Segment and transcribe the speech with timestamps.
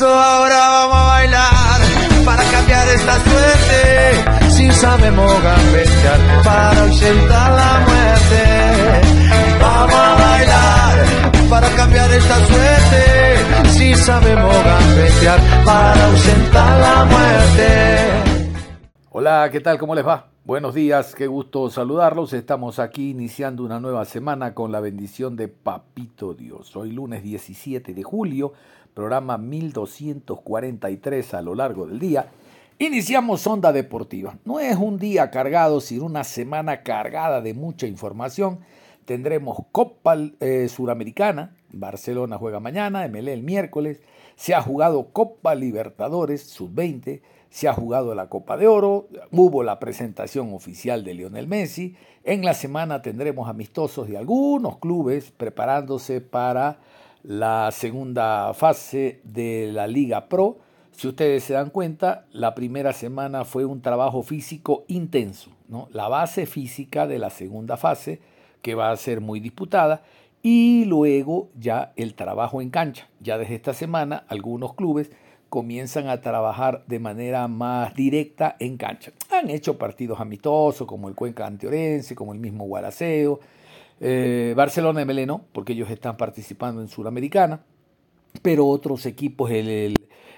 [0.00, 1.80] Eso ahora vamos a bailar
[2.24, 4.50] para cambiar esta suerte.
[4.50, 8.42] Si sabemos gambetear para ausentar la muerte.
[9.60, 13.68] Vamos a bailar para cambiar esta suerte.
[13.76, 18.40] Si sabemos gambetear para ausentar la muerte.
[19.10, 19.76] Hola, ¿qué tal?
[19.76, 20.30] ¿Cómo les va?
[20.46, 22.32] Buenos días, qué gusto saludarlos.
[22.32, 26.74] Estamos aquí iniciando una nueva semana con la bendición de Papito Dios.
[26.74, 28.54] Hoy lunes 17 de julio
[29.00, 32.26] programa 1243 a lo largo del día.
[32.78, 34.36] Iniciamos Onda Deportiva.
[34.44, 38.60] No es un día cargado, sino una semana cargada de mucha información.
[39.06, 44.02] Tendremos Copa eh, Suramericana, Barcelona juega mañana, MLE el miércoles.
[44.36, 49.78] Se ha jugado Copa Libertadores Sub-20, se ha jugado la Copa de Oro, hubo la
[49.78, 51.96] presentación oficial de Lionel Messi.
[52.22, 56.80] En la semana tendremos amistosos de algunos clubes preparándose para
[57.22, 60.58] la segunda fase de la Liga Pro.
[60.92, 65.88] Si ustedes se dan cuenta, la primera semana fue un trabajo físico intenso, ¿no?
[65.92, 68.20] la base física de la segunda fase,
[68.62, 70.02] que va a ser muy disputada,
[70.42, 73.08] y luego ya el trabajo en cancha.
[73.20, 75.10] Ya desde esta semana algunos clubes
[75.48, 79.12] comienzan a trabajar de manera más directa en cancha.
[79.30, 83.40] Han hecho partidos amistosos como el Cuenca Antiorense, como el mismo Guaraceo,
[84.00, 87.60] eh, Barcelona MLE no, porque ellos están participando en Sudamericana,
[88.42, 89.94] pero otros equipos, el,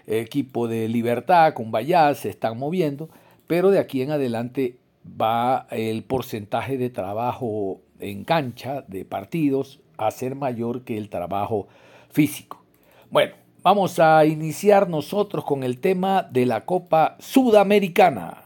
[0.06, 1.70] equipo de Libertad, con
[2.16, 3.08] se están moviendo,
[3.46, 4.76] pero de aquí en adelante
[5.06, 11.68] va el porcentaje de trabajo en cancha, de partidos, a ser mayor que el trabajo
[12.10, 12.62] físico.
[13.10, 18.41] Bueno, vamos a iniciar nosotros con el tema de la Copa Sudamericana.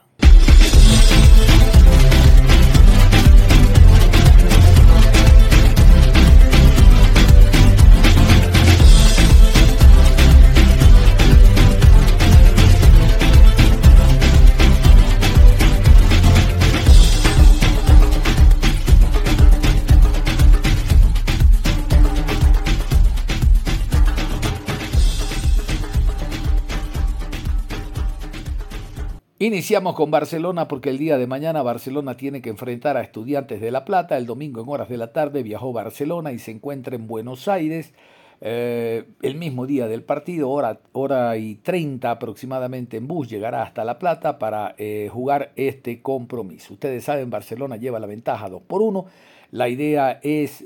[29.38, 33.70] Iniciamos con Barcelona porque el día de mañana Barcelona tiene que enfrentar a Estudiantes de
[33.70, 34.16] La Plata.
[34.16, 37.92] El domingo en horas de la tarde viajó Barcelona y se encuentra en Buenos Aires.
[38.40, 43.84] Eh, el mismo día del partido, hora, hora y 30 aproximadamente en bus, llegará hasta
[43.84, 46.72] La Plata para eh, jugar este compromiso.
[46.72, 49.04] Ustedes saben, Barcelona lleva la ventaja 2 por 1.
[49.50, 50.64] La idea es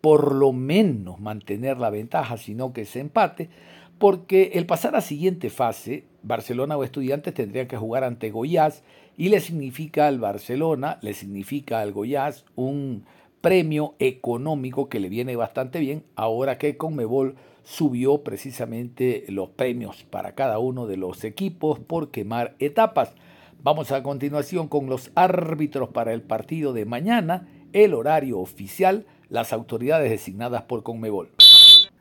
[0.00, 3.48] por lo menos mantener la ventaja, sino que se empate
[3.98, 8.82] porque el pasar a siguiente fase, Barcelona o Estudiantes tendrían que jugar ante Goiás
[9.16, 13.04] y le significa al Barcelona, le significa al Goiás un
[13.40, 20.34] premio económico que le viene bastante bien ahora que Conmebol subió precisamente los premios para
[20.34, 23.14] cada uno de los equipos por quemar etapas.
[23.62, 29.52] Vamos a continuación con los árbitros para el partido de mañana, el horario oficial, las
[29.52, 31.30] autoridades designadas por Conmebol.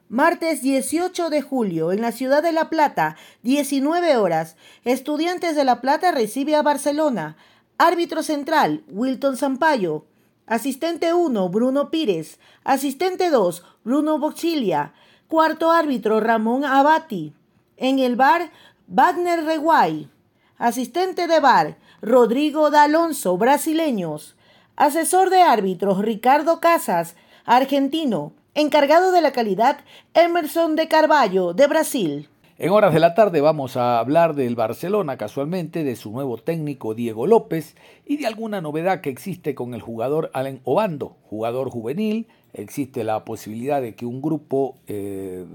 [0.09, 4.55] Martes 18 de julio, en la ciudad de La Plata, 19 horas.
[4.85, 7.35] Estudiantes de La Plata recibe a Barcelona.
[7.77, 10.05] Árbitro central, Wilton Sampaio.
[10.45, 12.39] Asistente 1, Bruno Pires.
[12.63, 14.93] Asistente 2, Bruno Boxilia.
[15.27, 17.33] Cuarto árbitro, Ramón Abati.
[17.75, 18.49] En el bar,
[18.87, 20.09] Wagner Reguay.
[20.57, 24.37] Asistente de bar, Rodrigo D'Alonso, brasileños.
[24.77, 29.77] Asesor de árbitros, Ricardo Casas, argentino encargado de la calidad
[30.15, 32.27] Emerson de Carballo, de Brasil.
[32.57, 36.95] En horas de la tarde vamos a hablar del Barcelona, casualmente, de su nuevo técnico
[36.95, 42.25] Diego López y de alguna novedad que existe con el jugador Allen Obando, jugador juvenil.
[42.53, 45.45] Existe la posibilidad de que un grupo eh,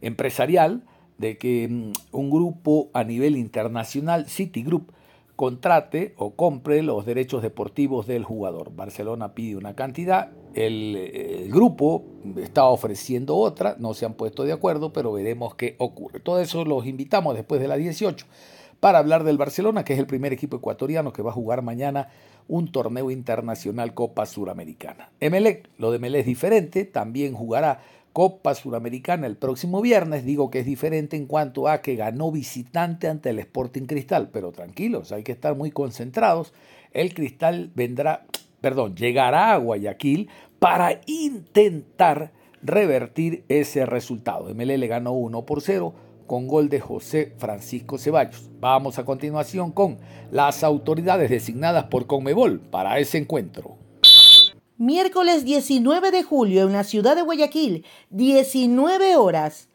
[0.00, 0.84] empresarial,
[1.18, 4.92] de que mm, un grupo a nivel internacional, Citigroup,
[5.36, 8.74] contrate o compre los derechos deportivos del jugador.
[8.74, 12.04] Barcelona pide una cantidad, el, grupo
[12.36, 16.20] está ofreciendo otra, no se han puesto de acuerdo, pero veremos qué ocurre.
[16.20, 18.26] Todo eso los invitamos después de las 18
[18.80, 22.08] para hablar del Barcelona, que es el primer equipo ecuatoriano que va a jugar mañana
[22.48, 25.10] un torneo internacional Copa Suramericana.
[25.20, 27.80] Emelec, lo de Emelec es diferente, también jugará
[28.16, 30.24] Copa Suramericana el próximo viernes.
[30.24, 34.52] Digo que es diferente en cuanto a que ganó visitante ante el Sporting Cristal, pero
[34.52, 36.54] tranquilos, hay que estar muy concentrados.
[36.92, 38.24] El Cristal vendrá,
[38.62, 42.32] perdón, llegará a Guayaquil para intentar
[42.62, 44.48] revertir ese resultado.
[44.48, 45.92] ML le ganó 1 por 0
[46.26, 48.48] con gol de José Francisco Ceballos.
[48.60, 49.98] Vamos a continuación con
[50.30, 53.76] las autoridades designadas por Conmebol para ese encuentro.
[54.78, 59.68] Miércoles 19 de julio en la ciudad de Guayaquil, 19 horas.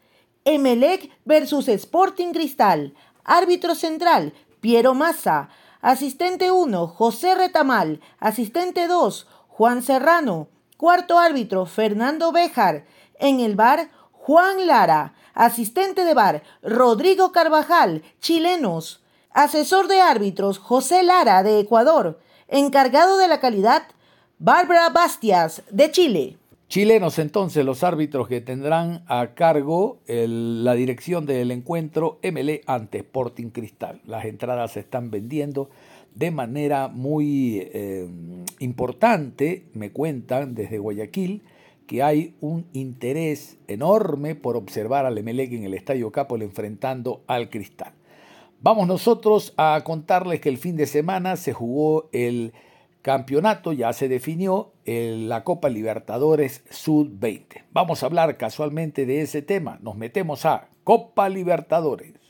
[0.44, 2.94] Emelec versus Sporting Cristal.
[3.24, 5.48] Árbitro central, Piero Massa.
[5.80, 8.00] Asistente 1, José Retamal.
[8.20, 10.46] Asistente 2, Juan Serrano.
[10.76, 12.84] Cuarto árbitro, Fernando Béjar.
[13.18, 15.14] En el bar, Juan Lara.
[15.34, 19.02] Asistente de bar, Rodrigo Carvajal, chilenos.
[19.32, 22.20] Asesor de árbitros, José Lara, de Ecuador.
[22.46, 23.82] Encargado de la calidad,
[24.44, 26.36] Bárbara Bastias, de Chile.
[26.66, 33.50] Chilenos entonces los árbitros que tendrán a cargo la dirección del encuentro MLE ante Sporting
[33.50, 34.00] Cristal.
[34.04, 35.70] Las entradas se están vendiendo
[36.16, 38.08] de manera muy eh,
[38.58, 41.42] importante, me cuentan desde Guayaquil,
[41.86, 47.48] que hay un interés enorme por observar al Emelec en el Estadio Capol enfrentando al
[47.48, 47.92] Cristal.
[48.60, 52.52] Vamos nosotros a contarles que el fin de semana se jugó el
[53.02, 57.64] campeonato ya se definió en la Copa Libertadores Sud-20.
[57.72, 59.78] Vamos a hablar casualmente de ese tema.
[59.82, 62.21] Nos metemos a Copa Libertadores.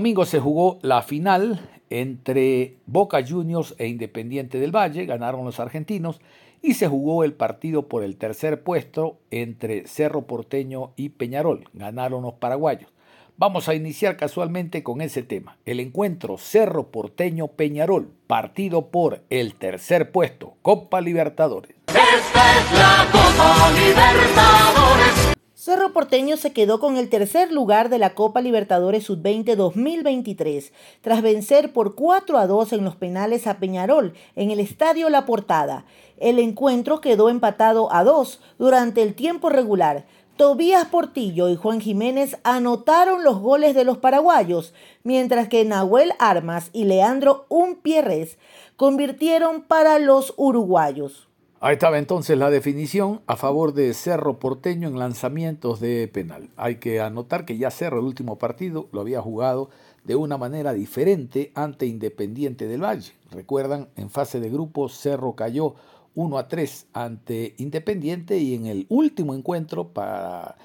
[0.00, 1.60] Domingo se jugó la final
[1.90, 6.22] entre Boca Juniors e Independiente del Valle, ganaron los argentinos,
[6.62, 12.22] y se jugó el partido por el tercer puesto entre Cerro Porteño y Peñarol, ganaron
[12.22, 12.90] los paraguayos.
[13.36, 19.54] Vamos a iniciar casualmente con ese tema, el encuentro Cerro Porteño Peñarol, partido por el
[19.54, 21.74] tercer puesto, Copa Libertadores.
[21.84, 25.39] Copa Libertadores.
[25.60, 30.72] Cerro Porteño se quedó con el tercer lugar de la Copa Libertadores Sub-20 2023,
[31.02, 35.26] tras vencer por 4 a 2 en los penales a Peñarol en el Estadio La
[35.26, 35.84] Portada.
[36.16, 40.06] El encuentro quedó empatado a 2 durante el tiempo regular.
[40.38, 44.72] Tobías Portillo y Juan Jiménez anotaron los goles de los paraguayos,
[45.02, 48.38] mientras que Nahuel Armas y Leandro Umpierres
[48.76, 51.29] convirtieron para los uruguayos.
[51.62, 56.48] Ahí estaba entonces la definición a favor de Cerro Porteño en lanzamientos de penal.
[56.56, 59.68] Hay que anotar que ya Cerro el último partido lo había jugado
[60.04, 63.12] de una manera diferente ante Independiente del Valle.
[63.30, 65.74] Recuerdan, en fase de grupo Cerro cayó
[66.14, 70.56] 1 a 3 ante Independiente y en el último encuentro para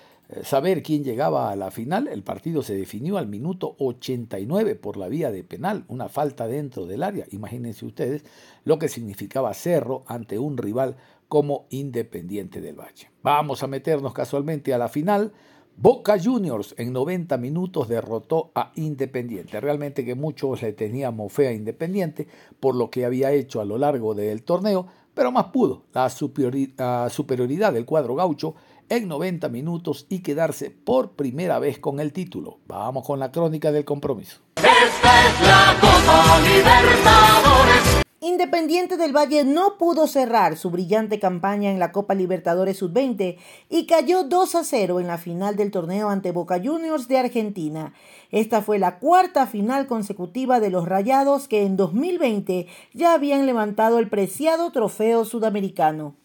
[0.43, 5.07] saber quién llegaba a la final, el partido se definió al minuto 89 por la
[5.07, 7.25] vía de penal, una falta dentro del área.
[7.31, 8.23] Imagínense ustedes
[8.63, 13.09] lo que significaba Cerro ante un rival como Independiente del Valle.
[13.23, 15.31] Vamos a meternos casualmente a la final.
[15.77, 19.59] Boca Juniors en 90 minutos derrotó a Independiente.
[19.59, 22.27] Realmente que muchos le teníamos fe a Independiente
[22.59, 25.83] por lo que había hecho a lo largo del torneo, pero más pudo.
[25.93, 28.55] La superioridad del cuadro gaucho
[28.89, 32.59] en 90 minutos y quedarse por primera vez con el título.
[32.67, 34.41] Vamos con la crónica del compromiso.
[34.55, 38.05] Esta es la Copa Libertadores.
[38.21, 43.37] Independiente del Valle no pudo cerrar su brillante campaña en la Copa Libertadores Sub-20
[43.69, 47.93] y cayó 2 a 0 en la final del torneo ante Boca Juniors de Argentina.
[48.31, 53.99] Esta fue la cuarta final consecutiva de los Rayados que en 2020 ya habían levantado
[53.99, 56.15] el preciado trofeo sudamericano.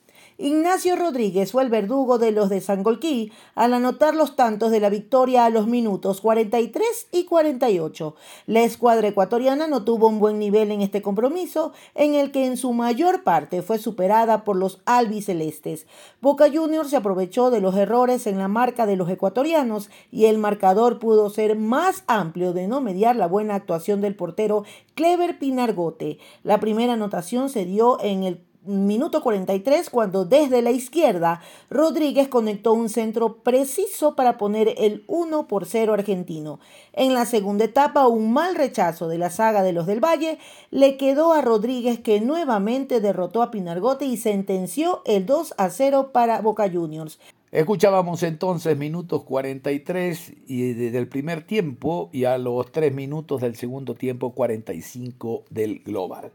[0.42, 4.88] Ignacio Rodríguez fue el verdugo de los de Sangolquí al anotar los tantos de la
[4.88, 8.14] victoria a los minutos 43 y 48.
[8.46, 12.56] La escuadra ecuatoriana no tuvo un buen nivel en este compromiso, en el que en
[12.56, 15.86] su mayor parte fue superada por los albicelestes.
[16.22, 20.38] Boca Juniors se aprovechó de los errores en la marca de los ecuatorianos y el
[20.38, 26.16] marcador pudo ser más amplio de no mediar la buena actuación del portero Clever Pinargote.
[26.44, 31.40] La primera anotación se dio en el minuto 43 cuando desde la izquierda
[31.70, 36.60] Rodríguez conectó un centro preciso para poner el 1 por 0 argentino.
[36.92, 40.38] En la segunda etapa un mal rechazo de la saga de los del Valle
[40.70, 46.10] le quedó a Rodríguez que nuevamente derrotó a Pinargote y sentenció el 2 a 0
[46.12, 47.18] para Boca Juniors.
[47.52, 53.56] Escuchábamos entonces minutos 43 y desde el primer tiempo y a los 3 minutos del
[53.56, 56.30] segundo tiempo 45 del global.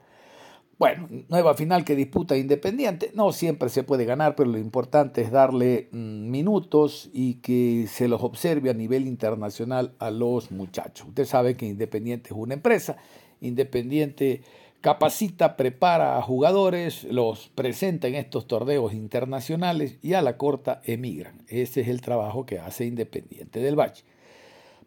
[0.77, 3.12] Bueno, nueva final que disputa Independiente.
[3.13, 8.10] No siempre se puede ganar, pero lo importante es darle mm, minutos y que se
[8.10, 11.08] los observe a nivel internacional a los muchachos.
[11.08, 12.98] Usted sabe que Independiente es una empresa.
[13.39, 14.41] Independiente
[14.82, 21.41] capacita, prepara a jugadores, los presenta en estos torneos internacionales y a la corta emigran.
[21.48, 24.03] Ese es el trabajo que hace Independiente del Valle.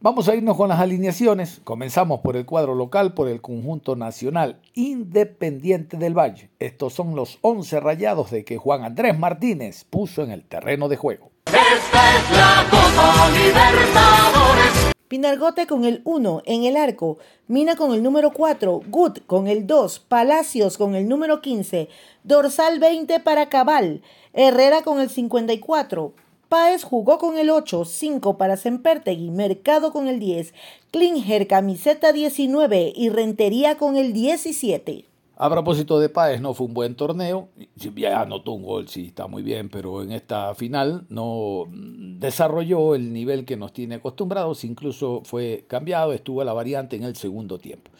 [0.00, 1.60] Vamos a irnos con las alineaciones.
[1.64, 6.50] Comenzamos por el cuadro local, por el conjunto nacional Independiente del Valle.
[6.60, 10.96] Estos son los 11 rayados de que Juan Andrés Martínez puso en el terreno de
[10.96, 11.32] juego.
[11.46, 14.94] Esta es la Copa Libertadores.
[15.08, 19.66] Pinargote con el 1 en el arco, Mina con el número 4, Gut con el
[19.66, 21.88] 2, Palacios con el número 15,
[22.22, 24.02] Dorsal 20 para Cabal,
[24.32, 26.12] Herrera con el 54,
[26.48, 30.54] Páez jugó con el 8, 5 para Sempertegui, Mercado con el 10,
[30.90, 35.04] Klinger camiseta 19 y Rentería con el 17.
[35.36, 37.50] A propósito de Páez, no fue un buen torneo.
[37.76, 43.12] Ya anotó un gol, sí, está muy bien, pero en esta final no desarrolló el
[43.12, 44.64] nivel que nos tiene acostumbrados.
[44.64, 47.90] Incluso fue cambiado, estuvo la variante en el segundo tiempo.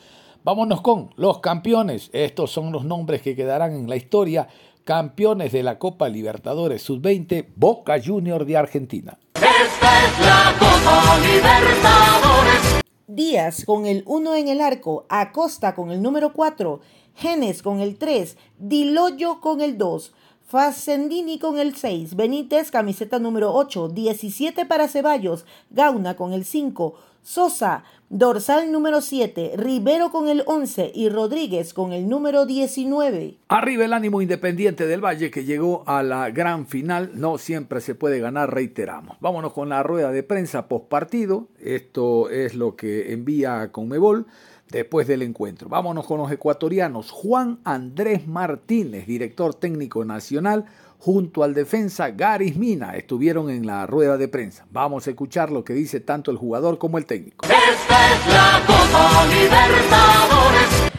[0.43, 2.09] Vámonos con los campeones.
[2.15, 4.49] Estos son los nombres que quedarán en la historia
[4.89, 9.19] campeones de la Copa Libertadores Sub-20, Boca Junior de Argentina.
[9.35, 12.81] Esta es la Copa Libertadores.
[13.07, 16.81] Díaz con el 1 en el arco, Acosta con el número 4,
[17.15, 20.15] Genes con el 3, Diloyo con el 2,
[20.49, 26.95] Facendini con el 6, Benítez camiseta número 8, 17 para Ceballos, Gauna con el 5,
[27.21, 33.37] Sosa dorsal número 7, Rivero con el 11 y Rodríguez con el número 19.
[33.49, 37.11] Arriba el ánimo independiente del Valle que llegó a la gran final.
[37.13, 39.19] No siempre se puede ganar, reiteramos.
[39.21, 41.49] Vámonos con la rueda de prensa post partido.
[41.61, 44.27] Esto es lo que envía Conmebol
[44.71, 45.69] después del encuentro.
[45.69, 47.11] Vámonos con los ecuatorianos.
[47.11, 50.67] Juan Andrés Martínez, director técnico nacional,
[50.99, 54.67] junto al defensa Garis Mina, estuvieron en la rueda de prensa.
[54.71, 57.45] Vamos a escuchar lo que dice tanto el jugador como el técnico.
[57.45, 60.93] Esta es la Copa Libertadores.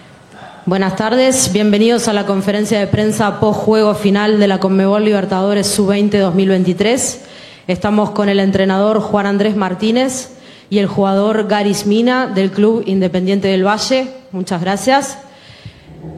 [0.65, 5.67] Buenas tardes, bienvenidos a la conferencia de prensa post juego final de la Conmebol Libertadores
[5.67, 7.25] Sub-20 2023.
[7.67, 10.38] Estamos con el entrenador Juan Andrés Martínez
[10.69, 14.07] y el jugador Garis Mina del Club Independiente del Valle.
[14.31, 15.17] Muchas gracias.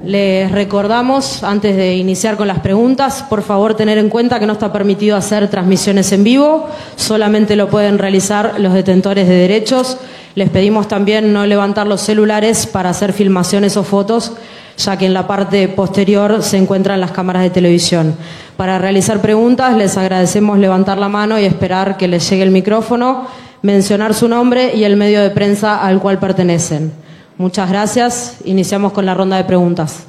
[0.06, 4.54] Les recordamos, antes de iniciar con las preguntas, por favor tener en cuenta que no
[4.54, 9.98] está permitido hacer transmisiones en vivo, solamente lo pueden realizar los detentores de derechos.
[10.36, 14.34] Les pedimos también no levantar los celulares para hacer filmaciones o fotos,
[14.78, 18.16] ya que en la parte posterior se encuentran las cámaras de televisión.
[18.58, 23.28] Para realizar preguntas les agradecemos levantar la mano y esperar que les llegue el micrófono,
[23.62, 26.92] mencionar su nombre y el medio de prensa al cual pertenecen.
[27.38, 28.38] Muchas gracias.
[28.46, 30.04] Iniciamos con la ronda de preguntas.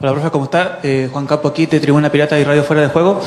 [0.00, 0.80] Hola, profe, ¿cómo está?
[0.82, 3.20] Eh, Juan Campo aquí de Tribuna Pirata y Radio Fuera de Juego.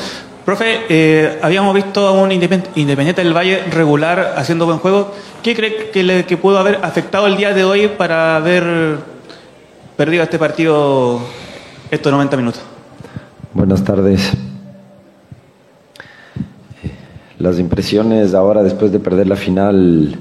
[0.44, 5.12] Profe, eh, habíamos visto a un independ- Independiente del Valle regular haciendo buen juego.
[5.42, 8.98] ¿Qué cree que, le, que pudo haber afectado el día de hoy para haber
[9.96, 11.20] perdido este partido
[11.90, 12.60] estos 90 minutos?
[13.54, 14.32] Buenas tardes.
[17.38, 20.16] Las impresiones ahora después de perder la final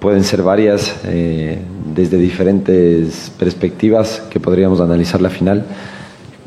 [0.00, 1.58] pueden ser varias eh,
[1.94, 5.64] desde diferentes perspectivas que podríamos analizar la final.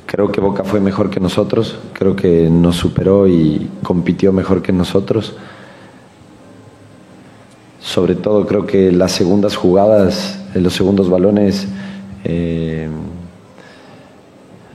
[0.05, 4.71] Creo que Boca fue mejor que nosotros, creo que nos superó y compitió mejor que
[4.71, 5.35] nosotros.
[7.79, 11.67] Sobre todo creo que las segundas jugadas, eh, los segundos balones
[12.23, 12.87] eh,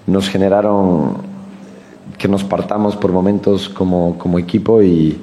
[0.07, 1.24] nos generaron
[2.19, 5.19] que nos partamos por momentos como, como equipo y,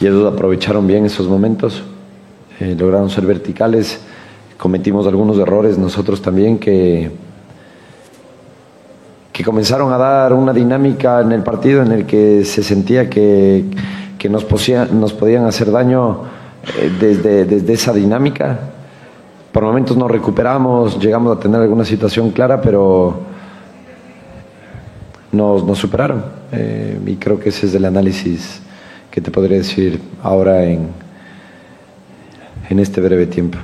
[0.00, 1.84] ellos aprovecharon bien esos momentos,
[2.58, 4.00] eh, lograron ser verticales,
[4.58, 7.10] cometimos algunos errores nosotros también que,
[9.32, 13.64] que comenzaron a dar una dinámica en el partido en el que se sentía que,
[14.18, 16.22] que nos, posía- nos podían hacer daño
[16.80, 18.58] eh, desde, desde esa dinámica.
[19.52, 23.20] Por momentos nos recuperamos, llegamos a tener alguna situación clara, pero
[25.32, 26.24] nos, nos superaron.
[26.52, 28.60] Eh, y creo que ese es el análisis
[29.10, 30.88] que te podría decir ahora en,
[32.70, 33.58] en este breve tiempo.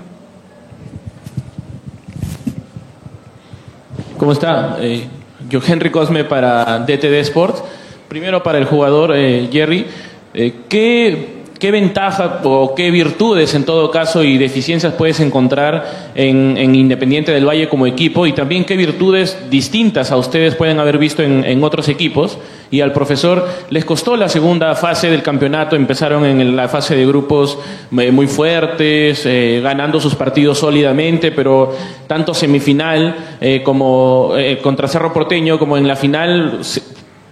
[4.18, 4.78] ¿Cómo está?
[4.80, 5.06] Eh,
[5.48, 7.62] yo Henry Cosme para DTD Sports.
[8.08, 9.86] Primero para el jugador eh, Jerry,
[10.34, 16.56] eh, ¿qué ¿Qué ventaja o qué virtudes en todo caso y deficiencias puedes encontrar en,
[16.74, 21.22] Independiente del Valle como equipo y también qué virtudes distintas a ustedes pueden haber visto
[21.22, 22.38] en, otros equipos?
[22.70, 27.06] Y al profesor les costó la segunda fase del campeonato, empezaron en la fase de
[27.06, 27.58] grupos
[27.98, 31.74] eh, muy fuertes, eh, ganando sus partidos sólidamente, pero
[32.06, 36.60] tanto semifinal eh, como contra Cerro Porteño como en la final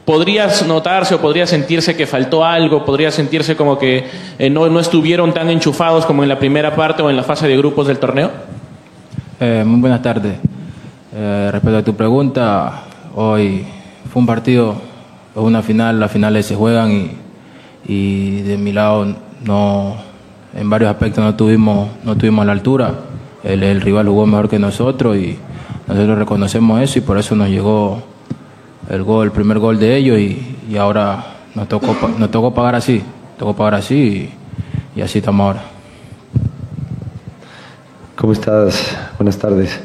[0.07, 4.07] podrías notarse o podría sentirse que faltó algo, podría sentirse como que
[4.39, 7.49] eh, no, no, estuvieron tan enchufados como en la primera parte o en la fase
[7.49, 8.31] de grupos del torneo?
[9.41, 10.37] Eh, muy buenas tardes.
[11.13, 12.85] Eh, respecto a tu pregunta,
[13.17, 13.67] hoy
[14.11, 14.77] fue un partido,
[15.35, 17.11] una final, las finales se juegan y,
[17.93, 19.13] y de mi lado
[19.45, 19.97] no,
[20.55, 22.95] en varios aspectos no tuvimos, no tuvimos la altura.
[23.43, 25.37] El, el rival jugó mejor que nosotros y
[25.89, 28.03] nosotros reconocemos eso y por eso nos llegó
[28.89, 33.03] el gol, el primer gol de ellos y, ahora nos tocó, nos tocó pagar así,
[33.39, 34.31] tocó pagar así
[34.95, 35.65] y, así estamos ahora.
[38.17, 38.97] ¿Cómo estás?
[39.19, 39.79] Buenas tardes.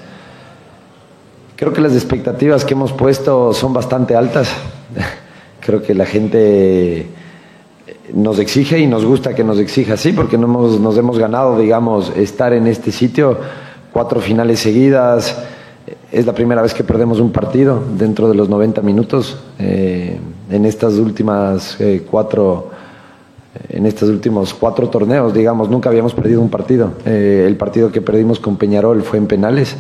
[1.56, 4.50] Creo que las expectativas que hemos puesto son bastante altas.
[5.60, 7.08] Creo que la gente
[8.14, 12.12] nos exige y nos gusta que nos exija así, porque no nos hemos ganado, digamos,
[12.16, 13.38] estar en este sitio,
[13.92, 15.38] cuatro finales seguidas,
[16.12, 19.38] es la primera vez que perdemos un partido dentro de los 90 minutos.
[19.60, 22.70] Eh, en estas últimas eh, cuatro,
[23.70, 26.94] en estos últimos cuatro torneos, digamos, nunca habíamos perdido un partido.
[27.06, 29.76] Eh, el partido que perdimos con Peñarol fue en penales,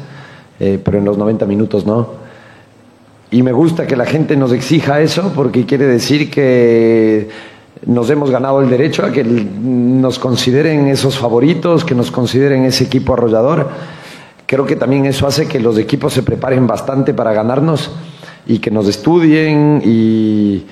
[0.57, 2.21] pero en los 90 minutos no.
[3.31, 7.29] Y me gusta que la gente nos exija eso porque quiere decir que
[7.87, 12.83] nos hemos ganado el derecho a que nos consideren esos favoritos, que nos consideren ese
[12.83, 13.69] equipo arrollador.
[14.51, 17.89] Creo que también eso hace que los equipos se preparen bastante para ganarnos
[18.45, 20.65] y que nos estudien y,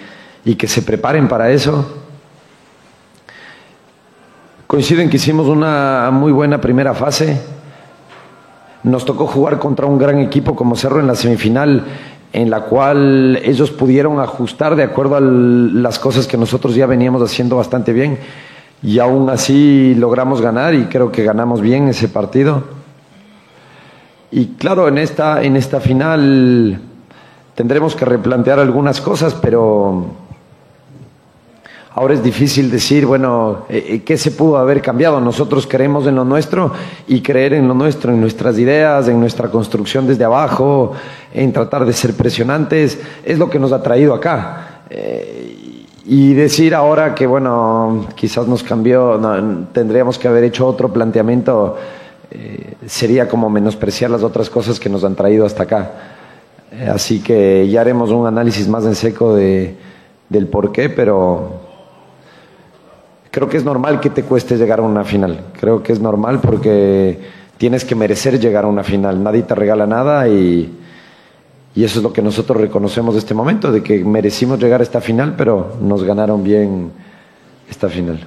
[0.57, 1.87] que se preparen para eso.
[4.67, 7.39] Coinciden que hicimos una muy buena primera fase.
[8.83, 11.85] Nos tocó jugar contra un gran equipo como Cerro en la semifinal,
[12.33, 17.21] en la cual ellos pudieron ajustar de acuerdo a las cosas que nosotros ya veníamos
[17.21, 18.19] haciendo bastante bien.
[18.83, 22.78] Y aún así logramos ganar y creo que ganamos bien ese partido.
[24.31, 26.79] Y claro, en esta, en esta final
[27.55, 30.05] tendremos que replantear algunas cosas, pero
[31.91, 35.19] ahora es difícil decir, bueno, eh, eh, ¿qué se pudo haber cambiado?
[35.19, 36.71] Nosotros creemos en lo nuestro
[37.07, 40.93] y creer en lo nuestro, en nuestras ideas, en nuestra construcción desde abajo,
[41.33, 44.83] en tratar de ser presionantes, es lo que nos ha traído acá.
[44.91, 49.19] Eh, y decir ahora que, bueno, quizás nos cambió,
[49.73, 51.77] tendríamos que haber hecho otro planteamiento
[52.31, 55.91] eh, sería como menospreciar las otras cosas que nos han traído hasta acá.
[56.71, 59.75] Eh, así que ya haremos un análisis más en seco de,
[60.29, 61.61] del por qué, pero
[63.31, 65.45] creo que es normal que te cueste llegar a una final.
[65.59, 67.19] Creo que es normal porque
[67.57, 69.23] tienes que merecer llegar a una final.
[69.23, 70.77] Nadie te regala nada y,
[71.73, 74.83] y eso es lo que nosotros reconocemos de este momento, de que merecimos llegar a
[74.83, 76.91] esta final, pero nos ganaron bien
[77.67, 78.19] esta final.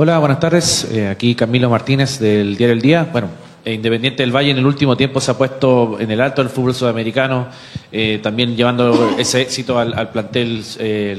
[0.00, 0.86] Hola, buenas tardes.
[0.92, 3.08] Eh, aquí Camilo Martínez del Diario El Día.
[3.10, 3.30] Bueno,
[3.64, 6.52] eh, Independiente del Valle en el último tiempo se ha puesto en el alto del
[6.52, 7.48] fútbol sudamericano,
[7.90, 10.62] eh, también llevando ese éxito al, plantel,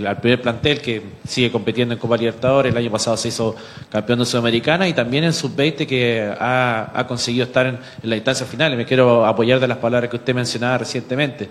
[0.08, 2.72] al primer plantel que sigue compitiendo en Copa Libertadores.
[2.72, 3.54] El año pasado se hizo
[3.92, 8.46] campeón de Sudamericana y también en Sub-20 que ha, conseguido estar en, en la instancia
[8.46, 8.78] final.
[8.78, 11.50] Me quiero apoyar de las palabras que usted mencionaba recientemente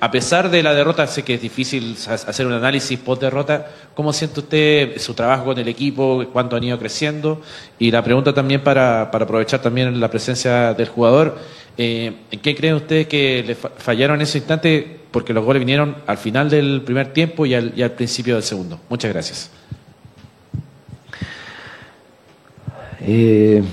[0.00, 4.40] a pesar de la derrota, sé que es difícil hacer un análisis post-derrota, ¿cómo siente
[4.40, 7.42] usted su trabajo con el equipo, cuánto han ido creciendo?
[7.80, 11.38] Y la pregunta también para, aprovechar también la presencia del jugador,
[11.76, 15.00] eh, ¿en qué creen ustedes que le fallaron en ese instante?
[15.10, 18.78] Porque los goles vinieron al final del primer tiempo y al, principio del segundo.
[18.88, 19.50] Muchas gracias.
[23.00, 23.64] Eh,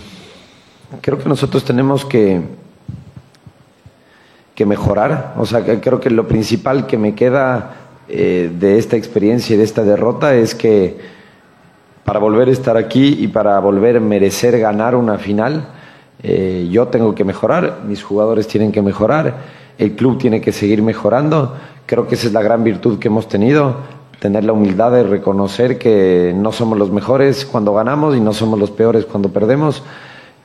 [1.02, 2.42] creo que nosotros tenemos que
[4.56, 5.36] que mejorar.
[5.38, 7.76] O sea, creo que lo principal que me queda
[8.08, 10.98] eh, de esta experiencia y de esta derrota es que
[12.06, 15.68] para volver a estar aquí y para volver a merecer ganar una final,
[16.24, 19.36] eh, yo tengo que mejorar, mis jugadores tienen que mejorar,
[19.78, 21.56] el club tiene que seguir mejorando.
[21.86, 23.78] Creo que esa es la gran virtud que hemos tenido,
[24.20, 28.58] tener la humildad de reconocer que no somos los mejores cuando ganamos y no somos
[28.58, 29.84] los peores cuando perdemos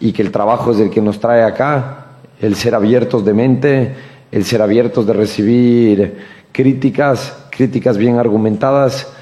[0.01, 2.10] y que el trabajo es el que nos trae acá
[2.41, 3.95] el ser abiertos de mente,
[4.33, 6.19] el ser abiertos de recibir
[6.53, 9.13] críticas, críticas bien argumentadas.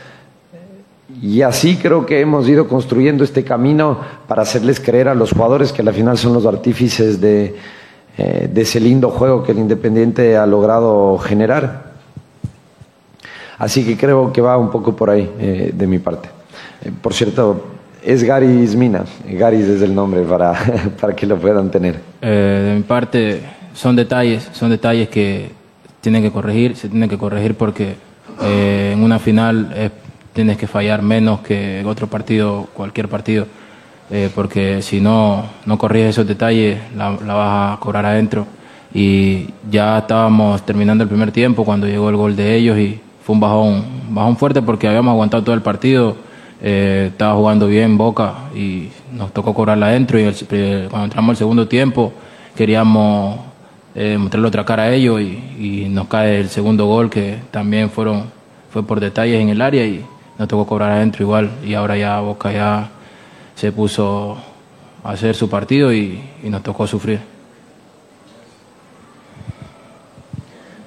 [1.21, 5.73] Y así creo que hemos ido construyendo este camino para hacerles creer a los jugadores
[5.73, 7.57] que al final son los artífices de,
[8.17, 11.89] eh, ese lindo juego que el Independiente ha logrado generar.
[13.59, 16.29] Así que creo que va un poco por ahí eh, de mi parte.
[16.85, 19.05] Eh, por cierto, es Garis Mina.
[19.27, 20.55] Garis es el nombre para,
[21.01, 22.01] para que lo puedan tener.
[22.21, 23.41] Eh, de mi parte,
[23.75, 25.51] son detalles, son detalles que
[26.01, 27.97] tienen que corregir, se tienen que corregir porque
[28.43, 29.91] eh, en una final eh,
[30.33, 33.47] tienes que fallar menos que otro partido, cualquier partido,
[34.11, 38.47] eh, porque si no, no corriges esos detalles, la, la vas a cobrar adentro.
[38.95, 43.35] Y ya estábamos terminando el primer tiempo cuando llegó el gol de ellos y fue
[43.35, 46.17] un bajón, bajón fuerte porque habíamos aguantado todo el partido,
[46.61, 51.37] eh, estaba jugando bien Boca y nos tocó cobrarla adentro y eh, cuando entramos al
[51.37, 52.13] segundo tiempo
[52.57, 53.39] queríamos
[53.95, 58.25] eh, mostrarle otra cara a ellos y, nos cae el segundo gol que también fueron
[58.71, 60.05] fue por detalles en el área y
[60.39, 62.91] nos tocó cobrar adentro igual y ahora ya Boca ya
[63.55, 64.37] se puso
[65.03, 67.38] a hacer su partido y nos tocó sufrir.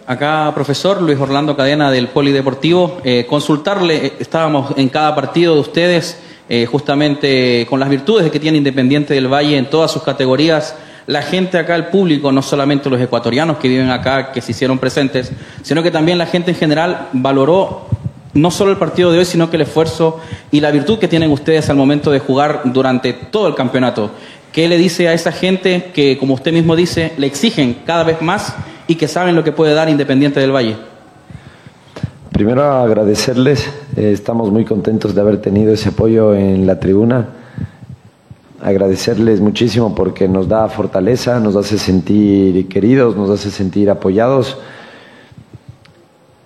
[0.08, 5.62] Acá, profesor Luis Orlando Cadena del Polideportivo, eh, consultarle, eh, estábamos en cada partido de
[5.62, 10.76] ustedes, eh, justamente con las virtudes que tiene Independiente del Valle en todas sus categorías,
[11.06, 14.80] la gente acá, el público, no solamente los ecuatorianos que viven acá, que se hicieron
[14.80, 17.86] presentes, sino que también la gente en general valoró
[18.34, 20.20] no solo el partido de hoy, sino que el esfuerzo
[20.52, 24.12] y la virtud que tienen ustedes al momento de jugar durante todo el campeonato.
[24.52, 28.22] ¿Qué le dice a esa gente que, como usted mismo dice, le exigen cada vez
[28.22, 28.56] más
[28.92, 30.76] y que saben lo que puede dar Independiente del Valle?
[32.34, 37.30] Primero agradecerles, eh, estamos muy contentos de haber tenido ese apoyo en la tribuna.
[38.62, 44.58] Agradecerles muchísimo porque nos da fortaleza, nos hace sentir queridos, nos hace sentir apoyados.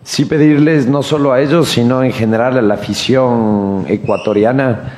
[0.03, 4.93] Sí pedirles no solo a ellos, sino en general a la afición ecuatoriana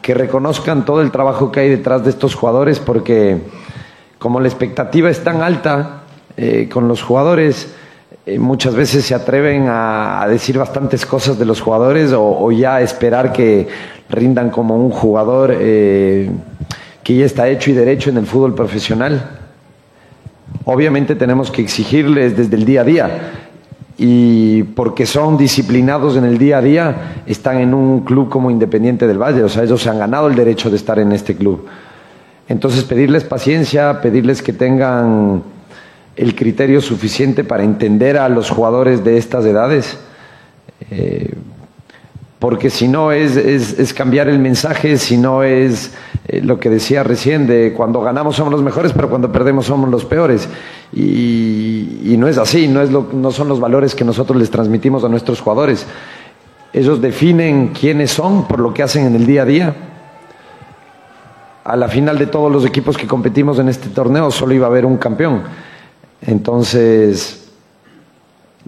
[0.00, 3.42] que reconozcan todo el trabajo que hay detrás de estos jugadores porque
[4.20, 6.02] como la expectativa es tan alta
[6.36, 7.74] eh, con los jugadores,
[8.26, 12.82] eh, muchas veces se atreven a, decir bastantes cosas de los jugadores o, o ya
[12.82, 13.66] esperar que
[14.10, 16.30] rindan como un jugador eh,
[17.02, 19.38] que ya está hecho y derecho en el fútbol profesional.
[20.66, 23.32] Obviamente tenemos que exigirles desde el día a día
[23.96, 29.06] y porque son disciplinados en el día a día, están en un club como Independiente
[29.06, 31.66] del Valle, o sea, ellos se han ganado el derecho de estar en este club.
[32.50, 35.44] Entonces, pedirles paciencia, pedirles que tengan
[36.16, 39.96] el criterio suficiente para entender a los jugadores de estas edades,
[40.90, 41.32] eh,
[42.40, 45.92] porque si no es, cambiar el mensaje, si no es
[46.26, 49.88] eh, lo que decía recién, de cuando ganamos somos los mejores, pero cuando perdemos somos
[49.88, 50.48] los peores.
[50.92, 54.50] Y, y no es así, no, es lo, no son los valores que nosotros les
[54.50, 55.86] transmitimos a nuestros jugadores.
[56.72, 59.76] Ellos definen quiénes son por lo que hacen en el día a día.
[61.64, 64.70] A la final de todos los equipos que competimos en este torneo solo iba a
[64.70, 65.42] haber un campeón.
[66.22, 67.48] Entonces,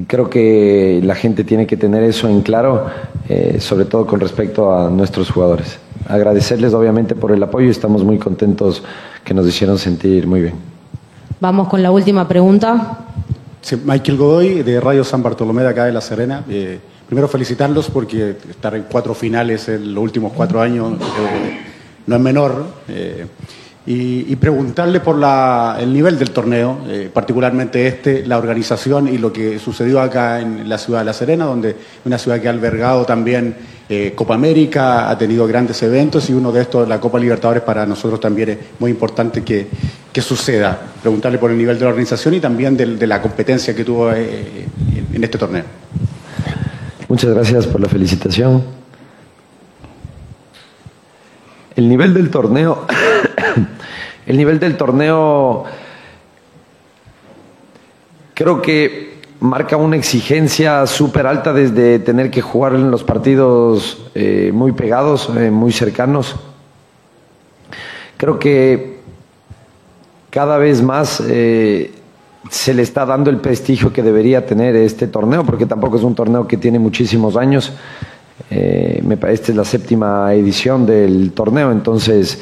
[0.07, 2.87] creo que la gente tiene que tener eso en claro,
[3.29, 5.79] eh, sobre todo con respecto a nuestros jugadores.
[6.09, 8.83] Agradecerles obviamente por el apoyo y estamos muy contentos
[9.25, 10.55] que nos hicieron sentir muy bien.
[11.41, 12.99] Vamos con la última pregunta.
[13.61, 16.45] Sí, Michael Godoy, de Radio San Bartolomé de acá de La Serena.
[16.49, 21.72] Eh, primero felicitarlos porque estar en cuatro finales en los últimos cuatro años eh,
[22.07, 22.65] no es menor.
[22.89, 23.27] eh,
[23.85, 29.33] y, preguntarle por la- el nivel del torneo, eh, particularmente este, la organización y lo
[29.33, 33.05] que sucedió acá en la ciudad de La Serena, donde una ciudad que ha albergado
[33.05, 33.57] también
[33.89, 37.85] eh, Copa América, ha tenido grandes eventos y uno de estos, la Copa Libertadores, para
[37.85, 39.67] nosotros también es muy importante que,
[40.21, 40.79] suceda.
[41.03, 45.25] Preguntarle por el nivel de la organización y también de, la competencia que tuvo en
[45.25, 45.65] este torneo.
[47.09, 48.82] Muchas gracias por la felicitación.
[51.75, 52.87] El nivel del torneo,
[54.27, 55.65] el nivel del torneo
[58.35, 64.51] creo que marca una exigencia súper alta desde tener que jugar en los partidos eh,
[64.53, 66.37] muy pegados, eh, muy cercanos.
[68.19, 69.01] Creo que
[70.31, 71.93] cada vez más eh,
[72.51, 76.15] se le está dando el prestigio que debería tener este torneo, porque tampoco es un
[76.15, 77.73] torneo que tiene muchísimos años.
[78.51, 82.41] Eh, esta es la séptima edición del torneo, entonces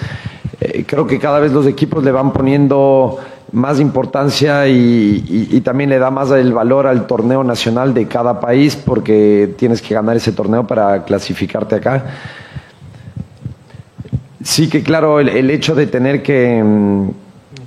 [0.61, 3.19] eh, creo que cada vez los equipos le van poniendo
[3.53, 8.77] más importancia y, también le da más el valor al torneo nacional de cada país,
[8.77, 12.05] porque tienes que ganar ese torneo para clasificarte acá.
[14.43, 17.11] Sí que claro, el, hecho de tener que mm,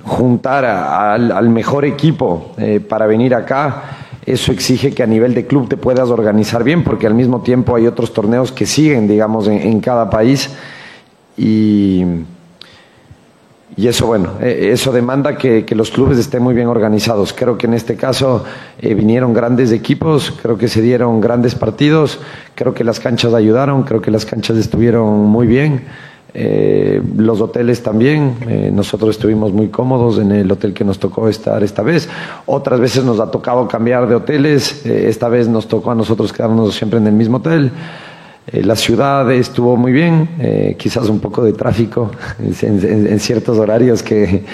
[0.04, 5.68] juntar al mejor equipo eh, para venir acá, eso exige que a nivel de club
[5.68, 9.80] te puedas organizar bien, porque al mismo tiempo hay otros torneos que siguen, digamos, en,
[9.80, 10.50] cada país.
[11.36, 12.04] Y,
[13.76, 17.32] eso, bueno, eh, eso demanda que, que, los clubes estén muy bien organizados.
[17.32, 18.44] Creo que en este caso
[18.80, 22.20] eh, vinieron grandes equipos, creo que se dieron grandes partidos,
[22.54, 25.82] creo que las canchas ayudaron, creo que las canchas estuvieron muy bien.
[26.36, 31.28] Eh, los hoteles también, eh, nosotros estuvimos muy cómodos en el hotel que nos tocó
[31.28, 32.08] estar esta vez.
[32.46, 36.32] Otras veces nos ha tocado cambiar de hoteles, eh, esta vez nos tocó a nosotros
[36.32, 37.70] quedarnos siempre en el mismo hotel.
[38.46, 43.20] Eh, la ciudad estuvo muy bien, eh, quizás un poco de tráfico en, en, en
[43.20, 44.44] ciertos horarios que,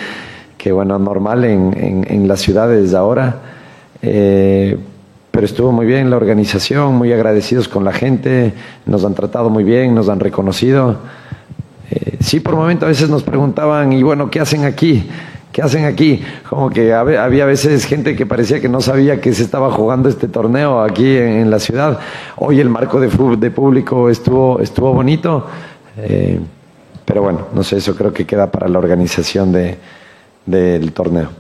[0.57, 3.41] que, bueno, normal en, en, las ciudades ahora.
[4.01, 4.79] Eh,
[5.33, 8.53] pero estuvo muy bien la organización, muy agradecidos con la gente,
[8.87, 10.99] nos han tratado muy bien, nos han reconocido.
[11.91, 15.09] Eh, sí, por momento a veces nos preguntaban, y bueno, ¿qué hacen aquí?
[15.53, 16.23] ¿Qué hacen aquí?
[16.49, 20.09] Como que había a veces gente que parecía que no sabía que se estaba jugando
[20.09, 21.99] este torneo aquí en, la ciudad.
[22.37, 23.09] Hoy el marco de,
[23.51, 25.45] público estuvo, estuvo bonito,
[25.97, 26.39] eh,
[27.05, 29.77] pero bueno, no sé, eso creo que queda para la organización de,
[30.47, 31.31] del torneo.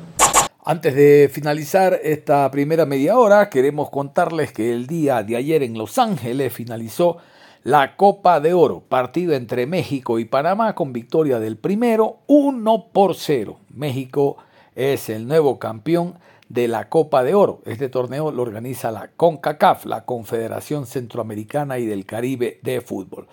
[0.65, 5.79] Antes de finalizar esta primera media hora, queremos contarles que el día de ayer en
[5.79, 7.19] Los Ángeles finalizó
[7.63, 13.15] la Copa de Oro, partido entre México y Panamá con victoria del primero 1 por
[13.15, 13.59] 0.
[13.75, 14.39] México
[14.75, 16.15] es el nuevo campeón
[16.49, 17.61] de la Copa de Oro.
[17.67, 23.29] Este torneo lo organiza la CONCACAF, la Confederación Centroamericana y del Caribe de Fútbol.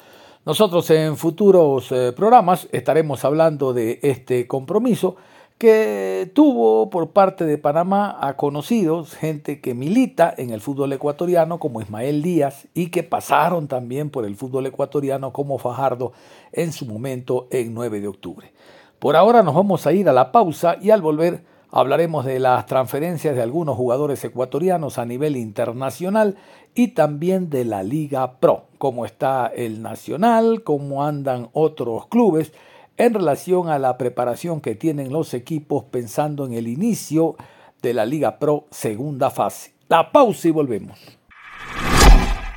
[0.45, 5.15] Nosotros en futuros eh, programas estaremos hablando de este compromiso
[5.57, 11.57] que tuvo por parte de Panamá a conocidos, gente que milita en el fútbol ecuatoriano
[11.59, 16.13] como Ismael Díaz y que pasaron también por el fútbol ecuatoriano como Fajardo
[16.51, 18.53] en su momento en 9 de octubre.
[18.99, 22.67] Por ahora nos vamos a ir a la pausa y al volver hablaremos de las
[22.67, 26.37] transferencias de algunos jugadores ecuatorianos a nivel internacional
[26.75, 32.53] y también de la Liga Pro, cómo está el Nacional, cómo andan otros clubes
[32.97, 37.35] en relación a la preparación que tienen los equipos pensando en el inicio
[37.81, 39.73] de la Liga Pro segunda fase.
[39.87, 40.99] La pausa y volvemos.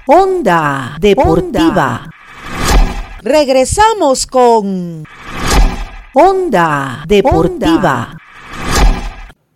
[0.07, 2.11] Onda Deportiva.
[3.23, 5.05] Regresamos con
[6.15, 8.17] Onda Deportiva.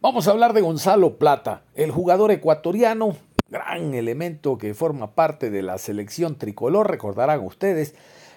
[0.03, 3.17] Vamos a hablar de Gonzalo Plata, el jugador ecuatoriano,
[3.49, 7.95] gran elemento que forma parte de la selección tricolor, recordarán ustedes,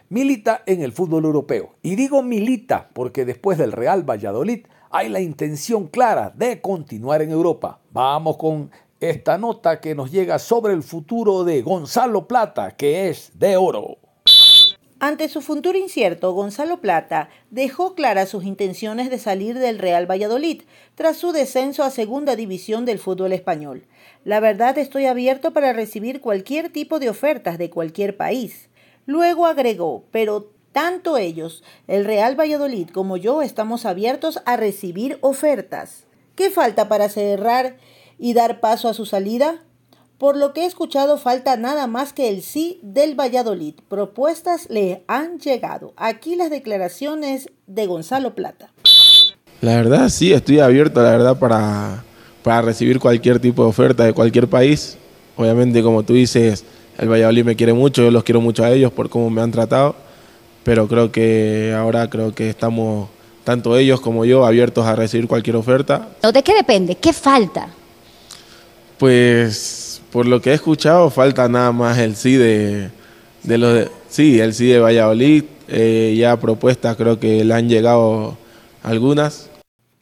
[0.09, 1.75] milita en el fútbol europeo.
[1.81, 7.31] Y digo milita porque después del Real Valladolid hay la intención clara de continuar en
[7.31, 7.79] Europa.
[7.91, 13.31] Vamos con esta nota que nos llega sobre el futuro de Gonzalo Plata, que es
[13.35, 13.97] de oro.
[14.99, 20.63] Ante su futuro incierto, Gonzalo Plata dejó claras sus intenciones de salir del Real Valladolid
[20.95, 23.85] tras su descenso a segunda división del fútbol español.
[24.23, 28.66] La verdad estoy abierto para recibir cualquier tipo de ofertas de cualquier país.
[29.07, 36.03] Luego agregó, pero tanto ellos, el Real Valladolid como yo estamos abiertos a recibir ofertas.
[36.35, 37.77] ¿Qué falta para cerrar
[38.19, 39.63] y dar paso a su salida?
[40.17, 43.75] Por lo que he escuchado falta nada más que el sí del Valladolid.
[43.87, 45.93] Propuestas le han llegado.
[45.95, 48.73] Aquí las declaraciones de Gonzalo Plata.
[49.61, 52.03] La verdad sí, estoy abierto, la verdad, para,
[52.43, 54.97] para recibir cualquier tipo de oferta de cualquier país.
[55.37, 56.65] Obviamente, como tú dices,
[56.97, 59.51] el Valladolid me quiere mucho, yo los quiero mucho a ellos por cómo me han
[59.51, 59.95] tratado,
[60.63, 63.09] pero creo que ahora creo que estamos,
[63.43, 66.09] tanto ellos como yo, abiertos a recibir cualquier oferta.
[66.21, 66.95] ¿De qué depende?
[66.95, 67.69] ¿Qué falta?
[68.97, 72.89] Pues por lo que he escuchado, falta nada más el sí de,
[73.43, 75.43] de los de, sí, el sí de Valladolid.
[75.69, 78.37] Eh, ya propuestas creo que le han llegado
[78.83, 79.49] algunas.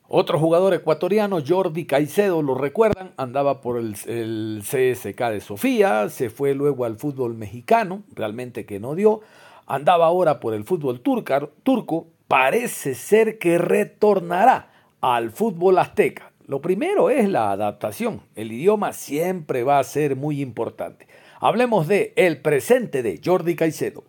[0.07, 6.29] Otro jugador ecuatoriano, Jordi Caicedo, lo recuerdan, andaba por el, el, CSK de Sofía, se
[6.29, 9.21] fue luego al fútbol mexicano, realmente que no dio,
[9.65, 14.69] andaba ahora por el fútbol turco, parece ser que retornará
[15.01, 16.31] al fútbol azteca.
[16.45, 18.21] Lo primero es la adaptación.
[18.35, 21.07] El idioma siempre va a ser muy importante.
[21.39, 24.03] Hablemos de el presente de Jordi Caicedo.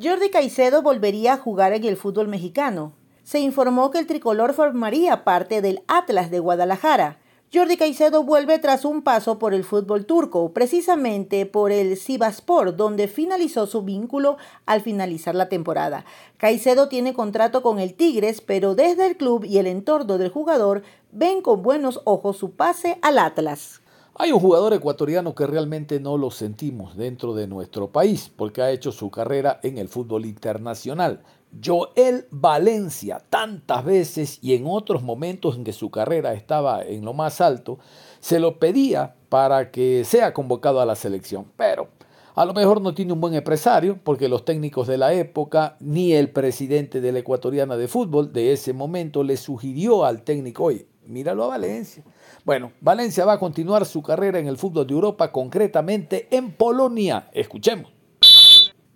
[0.00, 2.92] Jordi Caicedo volvería a jugar en el fútbol mexicano.
[3.30, 7.20] Se informó que el tricolor formaría parte del Atlas de Guadalajara.
[7.54, 13.06] Jordi Caicedo vuelve tras un paso por el fútbol turco, precisamente por el Sivaspor, donde
[13.06, 16.04] finalizó su vínculo al finalizar la temporada.
[16.38, 20.82] Caicedo tiene contrato con el Tigres, pero desde el club y el entorno del jugador
[21.12, 23.80] ven con buenos ojos su pase al Atlas.
[24.16, 28.72] Hay un jugador ecuatoriano que realmente no lo sentimos dentro de nuestro país porque ha
[28.72, 31.22] hecho su carrera en el fútbol internacional.
[31.64, 37.12] Joel Valencia, tantas veces y en otros momentos en que su carrera estaba en lo
[37.12, 37.78] más alto,
[38.20, 41.46] se lo pedía para que sea convocado a la selección.
[41.56, 41.88] Pero
[42.34, 46.12] A lo mejor no tiene un buen empresario, porque los técnicos de la época, ni
[46.12, 50.86] el presidente de la ecuatoriana de fútbol de ese momento le sugirió al técnico, oye,
[51.06, 52.04] míralo a Valencia.
[52.44, 57.28] Bueno, Valencia va a continuar su carrera en el fútbol de Europa, concretamente en Polonia.
[57.32, 57.99] Escuchemos.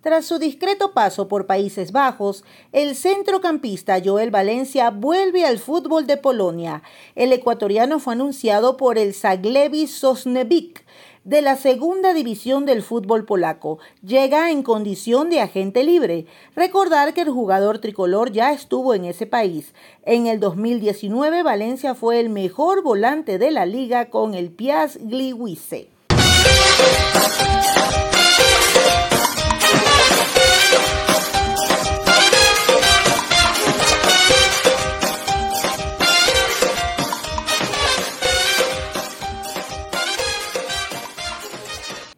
[0.05, 6.15] Tras su discreto paso por Países Bajos, el centrocampista Joel Valencia vuelve al fútbol de
[6.15, 6.83] Polonia.
[7.15, 10.83] El ecuatoriano fue anunciado por el Zaglewi Sosnewicz
[11.23, 13.79] de la segunda división del fútbol polaco.
[14.03, 16.27] Llega en condición de agente libre.
[16.55, 19.73] Recordar que el jugador tricolor ya estuvo en ese país.
[20.03, 25.89] En el 2019 Valencia fue el mejor volante de la liga con el Piast Gliwice.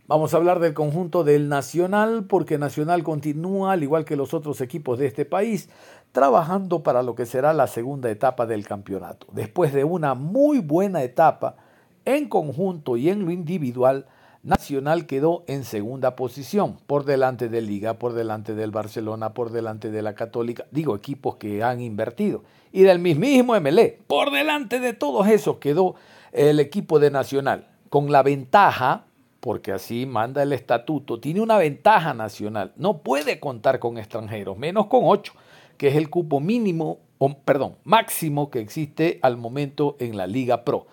[0.09, 4.61] Vamos a hablar del conjunto del Nacional, porque Nacional continúa, al igual que los otros
[4.61, 5.69] equipos de este país,
[6.13, 9.27] trabajando para lo que será la segunda etapa del campeonato.
[9.33, 11.57] Después de una muy buena etapa
[12.05, 14.05] en conjunto y en lo individual,
[14.43, 19.91] Nacional quedó en segunda posición, por delante de Liga, por delante del Barcelona, por delante
[19.91, 24.93] de la Católica, digo equipos que han invertido, y del mismísimo MLE, por delante de
[24.93, 25.95] todos esos quedó
[26.31, 29.06] el equipo de Nacional, con la ventaja
[29.47, 32.73] porque así manda el estatuto, tiene una ventaja nacional.
[32.75, 35.31] No puede contar con extranjeros, menos con ocho,
[35.77, 40.65] que es el cupo mínimo, o, perdón, máximo que existe al momento en la Liga
[40.65, 40.87] Pro.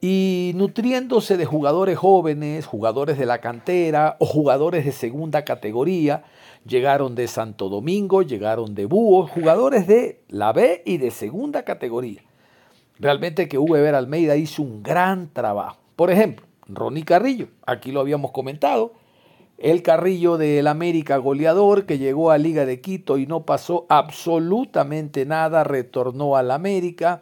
[0.00, 6.24] Y nutriéndose de jugadores jóvenes, jugadores de la cantera o jugadores de segunda categoría,
[6.66, 12.22] llegaron de Santo Domingo, llegaron de Búhos, jugadores de la B y de segunda categoría.
[12.98, 15.76] Realmente que Hugo Eber Almeida hizo un gran trabajo.
[15.96, 18.92] Por ejemplo, Ronnie Carrillo, aquí lo habíamos comentado,
[19.58, 25.26] el Carrillo del América goleador que llegó a Liga de Quito y no pasó absolutamente
[25.26, 27.20] nada, retornó al América,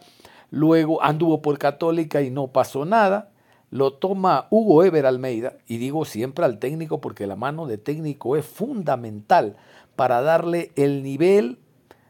[0.49, 3.31] luego anduvo por Católica y no pasó nada,
[3.69, 8.35] lo toma Hugo Ever Almeida, y digo siempre al técnico porque la mano de técnico
[8.35, 9.57] es fundamental
[9.95, 11.59] para darle el nivel,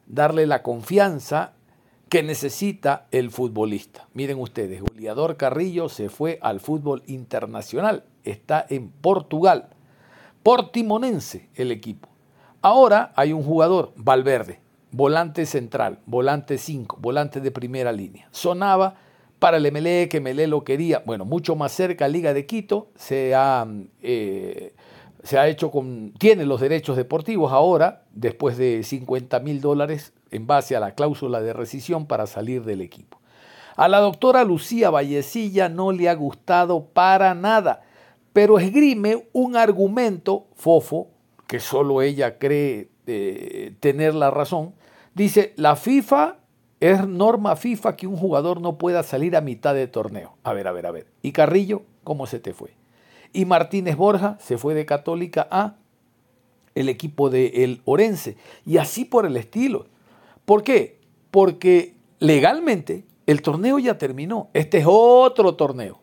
[0.08, 1.54] darle la confianza
[2.14, 4.08] que necesita el futbolista.
[4.14, 9.70] Miren ustedes, Goleador Carrillo se fue al fútbol internacional, está en Portugal,
[10.44, 12.10] portimonense el equipo.
[12.62, 14.60] Ahora hay un jugador, Valverde,
[14.92, 18.28] volante central, volante 5, volante de primera línea.
[18.30, 18.94] Sonaba
[19.40, 23.34] para el MLE, que MLE lo quería, bueno, mucho más cerca, Liga de Quito, se
[23.34, 23.66] ha,
[24.04, 24.76] eh,
[25.24, 30.48] se ha hecho con, tiene los derechos deportivos ahora, después de 50 mil dólares en
[30.48, 33.20] base a la cláusula de rescisión para salir del equipo.
[33.76, 37.84] A la doctora Lucía Vallecilla no le ha gustado para nada,
[38.34, 41.08] pero esgrime un argumento fofo,
[41.48, 44.74] que solo ella cree eh, tener la razón.
[45.14, 46.38] Dice, la FIFA
[46.80, 50.36] es norma FIFA que un jugador no pueda salir a mitad de torneo.
[50.44, 51.08] A ver, a ver, a ver.
[51.22, 52.72] ¿Y Carrillo cómo se te fue?
[53.34, 55.76] Y Martínez Borja se fue de Católica a
[56.74, 58.36] el equipo de el Orense.
[58.66, 59.86] Y así por el estilo.
[60.46, 61.00] ¿Por qué?
[61.32, 64.50] Porque legalmente el torneo ya terminó.
[64.54, 66.02] Este es otro torneo.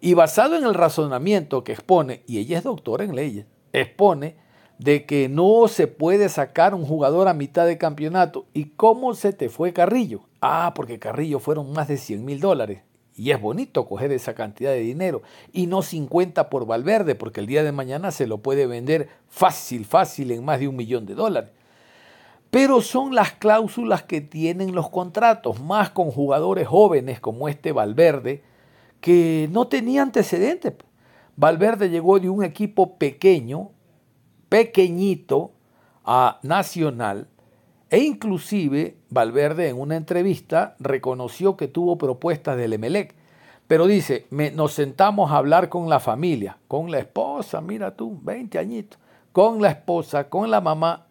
[0.00, 4.36] Y basado en el razonamiento que expone, y ella es doctora en leyes, expone
[4.78, 8.46] de que no se puede sacar un jugador a mitad de campeonato.
[8.52, 10.24] ¿Y cómo se te fue Carrillo?
[10.40, 12.82] Ah, porque Carrillo fueron más de 100 mil dólares.
[13.14, 17.46] Y es bonito coger esa cantidad de dinero y no 50 por Valverde, porque el
[17.46, 21.14] día de mañana se lo puede vender fácil, fácil en más de un millón de
[21.14, 21.50] dólares
[22.52, 28.44] pero son las cláusulas que tienen los contratos, más con jugadores jóvenes como este Valverde,
[29.00, 30.74] que no tenía antecedentes.
[31.34, 33.70] Valverde llegó de un equipo pequeño,
[34.50, 35.52] pequeñito,
[36.04, 37.26] a Nacional,
[37.88, 43.14] e inclusive Valverde en una entrevista reconoció que tuvo propuestas del Emelec,
[43.66, 48.58] pero dice, nos sentamos a hablar con la familia, con la esposa, mira tú, 20
[48.58, 48.98] añitos,
[49.32, 51.06] con la esposa, con la mamá,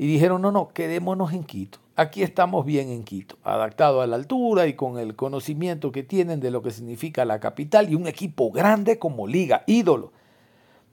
[0.00, 1.78] y dijeron, no, no, quedémonos en Quito.
[1.94, 6.40] Aquí estamos bien en Quito, adaptado a la altura y con el conocimiento que tienen
[6.40, 10.10] de lo que significa la capital y un equipo grande como liga, ídolo.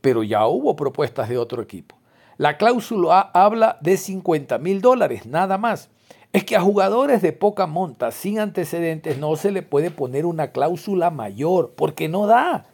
[0.01, 1.95] Pero ya hubo propuestas de otro equipo.
[2.35, 5.89] La cláusula habla de 50 mil dólares, nada más.
[6.33, 10.51] Es que a jugadores de poca monta, sin antecedentes, no se le puede poner una
[10.51, 12.65] cláusula mayor, porque no da.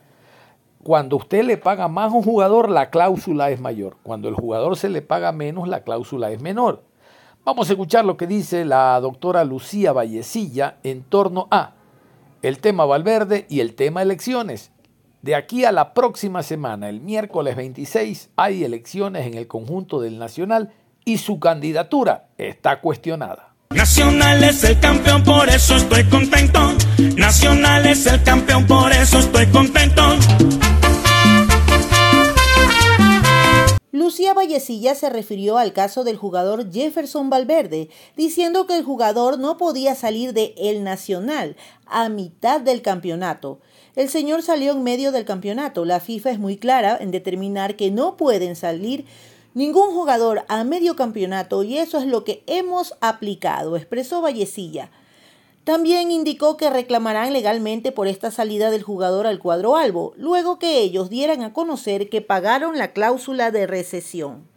[0.83, 3.95] Cuando usted le paga más a un jugador, la cláusula es mayor.
[4.03, 6.83] Cuando el jugador se le paga menos, la cláusula es menor.
[7.45, 11.71] Vamos a escuchar lo que dice la doctora Lucía Vallecilla en torno a
[12.41, 14.71] el tema Valverde y el tema elecciones.
[15.21, 20.19] De aquí a la próxima semana, el miércoles 26, hay elecciones en el conjunto del
[20.19, 20.73] Nacional
[21.05, 23.53] y su candidatura está cuestionada.
[23.69, 26.73] Nacional es el campeón, por eso estoy contento.
[27.15, 30.03] Nacional es el campeón, por eso estoy contento.
[33.93, 39.55] Lucía Vallecilla se refirió al caso del jugador Jefferson Valverde, diciendo que el jugador no
[39.57, 43.59] podía salir de El Nacional a mitad del campeonato.
[43.95, 45.85] El señor salió en medio del campeonato.
[45.85, 49.05] La FIFA es muy clara en determinar que no pueden salir
[49.53, 54.89] ningún jugador a medio campeonato y eso es lo que hemos aplicado, expresó Vallecilla.
[55.63, 60.79] También indicó que reclamarán legalmente por esta salida del jugador al cuadro albo, luego que
[60.79, 64.51] ellos dieran a conocer que pagaron la cláusula de recesión.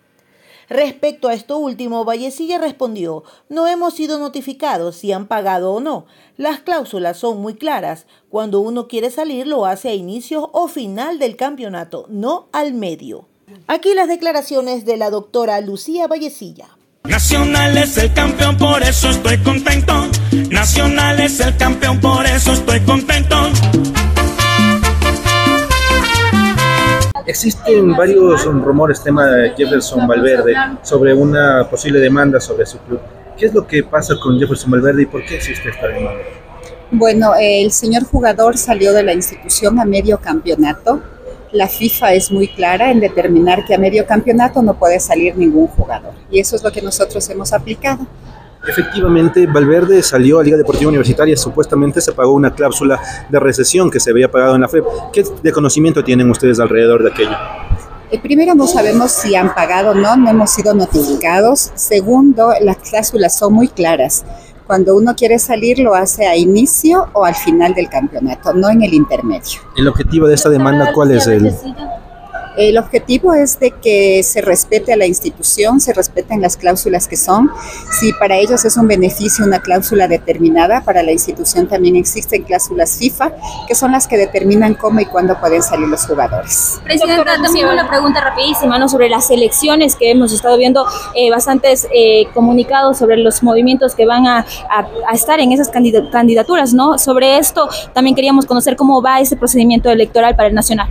[0.68, 6.07] Respecto a esto último, Vallecilla respondió, no hemos sido notificados si han pagado o no.
[6.36, 8.07] Las cláusulas son muy claras.
[8.30, 13.28] Cuando uno quiere salir lo hace a inicio o final del campeonato, no al medio.
[13.68, 16.76] Aquí las declaraciones de la doctora Lucía Vallecilla.
[17.09, 19.92] Nacional es el campeón, por eso estoy contento.
[20.50, 23.36] Nacional es el campeón, por eso estoy contento.
[27.26, 33.00] Existen varios rumores, tema de Jefferson Valverde, sobre una posible demanda sobre su club.
[33.36, 36.22] ¿Qué es lo que pasa con Jefferson Valverde y por qué existe esta demanda?
[36.90, 41.02] Bueno, el señor jugador salió de la institución a medio campeonato.
[41.53, 45.68] La FIFA es muy clara en determinar que a medio campeonato no puede salir ningún
[45.68, 46.12] jugador.
[46.30, 48.07] Y eso es lo que nosotros hemos aplicado.
[48.66, 54.01] Efectivamente, Valverde salió a Liga Deportiva Universitaria, supuestamente se pagó una cláusula de recesión que
[54.01, 54.84] se había pagado en la FEP.
[55.12, 57.36] ¿Qué de conocimiento tienen ustedes alrededor de aquello?
[58.11, 61.70] Eh, primero, no sabemos si han pagado o no, no hemos sido notificados.
[61.74, 64.24] Segundo, las cláusulas son muy claras.
[64.67, 68.83] Cuando uno quiere salir lo hace a inicio o al final del campeonato, no en
[68.83, 69.61] el intermedio.
[69.77, 71.27] ¿El objetivo de esta demanda cuál es?
[71.29, 71.55] El...
[72.57, 77.16] El objetivo es de que se respete a la institución, se respeten las cláusulas que
[77.16, 77.50] son.
[78.00, 82.96] Si para ellos es un beneficio una cláusula determinada, para la institución también existen cláusulas
[82.98, 83.32] FIFA,
[83.66, 86.80] que son las que determinan cómo y cuándo pueden salir los jugadores.
[86.84, 88.88] Presidenta, también una pregunta rapidísima ¿no?
[88.88, 94.07] sobre las elecciones que hemos estado viendo eh, bastantes eh, comunicados sobre los movimientos que
[94.07, 96.72] van a, a, a estar en esas candidaturas.
[96.72, 96.98] ¿no?
[96.98, 100.88] Sobre esto también queríamos conocer cómo va ese procedimiento electoral para el Nacional.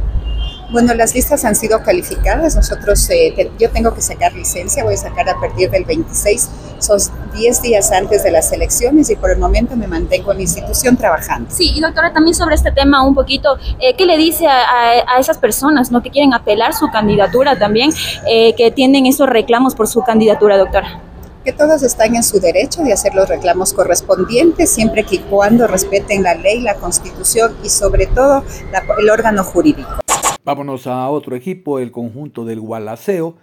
[0.71, 2.55] Bueno, las listas han sido calificadas.
[2.55, 6.49] Nosotros, eh, te, yo tengo que sacar licencia, voy a sacar a partir del 26,
[6.79, 6.99] son
[7.33, 10.97] 10 días antes de las elecciones y por el momento me mantengo en la institución
[10.97, 11.49] trabajando.
[11.51, 15.15] Sí, y doctora, también sobre este tema un poquito, eh, ¿qué le dice a, a,
[15.15, 16.01] a, esas personas ¿no?
[16.01, 17.91] que quieren apelar su candidatura también,
[18.27, 21.01] eh, que tienen esos reclamos por su candidatura, doctora?
[21.43, 25.67] que todos están en su derecho de hacer los reclamos correspondientes, siempre que y cuando
[25.67, 30.04] respeten la ley, la constitución y sobre todo la, el órgano jurídico.
[30.45, 33.35] Vámonos a otro equipo, el conjunto del Gualaceo.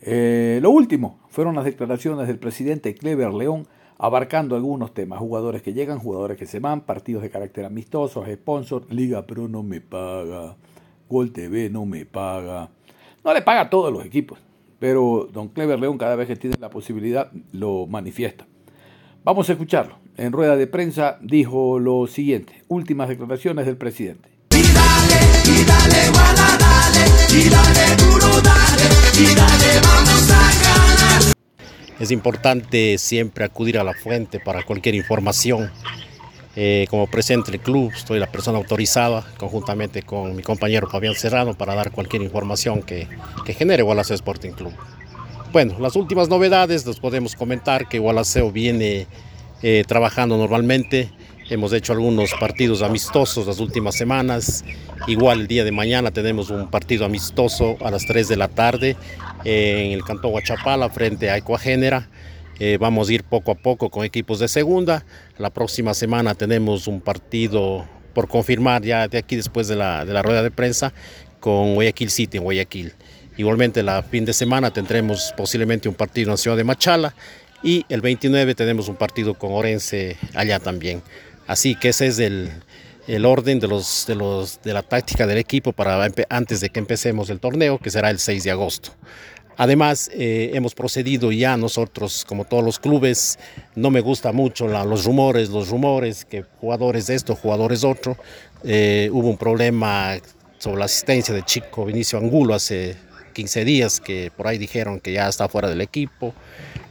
[0.00, 3.66] Eh, lo último fueron las declaraciones del presidente Clever León
[3.98, 8.86] abarcando algunos temas, jugadores que llegan, jugadores que se van, partidos de carácter amistosos, sponsor,
[8.92, 10.54] Liga Pro no me paga,
[11.08, 12.70] Gol TV no me paga.
[13.24, 14.38] No le paga a todos los equipos,
[14.78, 18.46] pero don Clever León cada vez que tiene la posibilidad lo manifiesta.
[19.24, 19.96] Vamos a escucharlo.
[20.16, 24.33] En rueda de prensa dijo lo siguiente, últimas declaraciones del presidente.
[27.42, 28.24] Duro.
[32.00, 35.70] Es importante siempre acudir a la fuente para cualquier información.
[36.56, 41.54] Eh, como presidente del club, estoy la persona autorizada, conjuntamente con mi compañero Fabián Serrano,
[41.54, 43.08] para dar cualquier información que,
[43.44, 44.72] que genere Gualaceo Sporting Club.
[45.52, 49.06] Bueno, las últimas novedades les podemos comentar que Gualaceo viene
[49.62, 51.10] eh, trabajando normalmente.
[51.50, 54.64] Hemos hecho algunos partidos amistosos las últimas semanas.
[55.06, 58.96] Igual el día de mañana tenemos un partido amistoso a las 3 de la tarde
[59.44, 62.08] en el Cantón Huachapala frente a Ecuagénera.
[62.58, 65.04] Eh, vamos a ir poco a poco con equipos de segunda.
[65.36, 67.84] La próxima semana tenemos un partido
[68.14, 70.94] por confirmar ya de aquí después de la, de la rueda de prensa
[71.40, 72.94] con Guayaquil City en Guayaquil.
[73.36, 77.14] Igualmente la fin de semana tendremos posiblemente un partido en la ciudad de Machala
[77.62, 81.02] y el 29 tenemos un partido con Orense allá también.
[81.46, 82.50] Así que ese es el,
[83.06, 86.80] el orden de, los, de, los, de la táctica del equipo para antes de que
[86.80, 88.90] empecemos el torneo, que será el 6 de agosto.
[89.56, 93.38] Además, eh, hemos procedido ya nosotros, como todos los clubes,
[93.76, 98.16] no me gusta mucho los rumores, los rumores, que jugadores de esto, jugadores otro.
[98.64, 100.16] Eh, hubo un problema
[100.58, 102.96] sobre la asistencia de Chico Vinicio Angulo hace
[103.34, 106.34] 15 días, que por ahí dijeron que ya está fuera del equipo.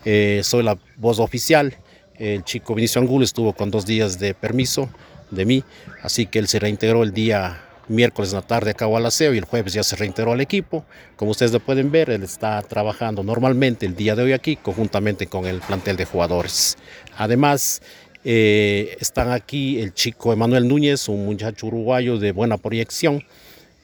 [0.05, 1.75] Eh, soy la voz oficial.
[2.17, 4.89] El chico Vinicio Angulo estuvo con dos días de permiso
[5.31, 5.63] de mí,
[6.01, 9.37] así que él se reintegró el día miércoles en la tarde acá a Gualaceo y
[9.37, 10.85] el jueves ya se reintegró al equipo.
[11.15, 15.27] Como ustedes lo pueden ver, él está trabajando normalmente el día de hoy aquí, conjuntamente
[15.27, 16.77] con el plantel de jugadores.
[17.17, 17.81] Además,
[18.23, 23.23] eh, están aquí el chico Emanuel Núñez, un muchacho uruguayo de buena proyección,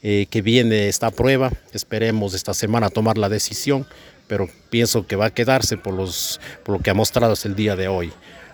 [0.02, 1.52] eh, que viene esta prueba.
[1.74, 3.86] Esperemos esta semana tomar la decisión,
[4.30, 7.56] pero pienso que va a quedarse por, los, por lo que ha mostrado hasta el
[7.56, 8.14] día de hoy.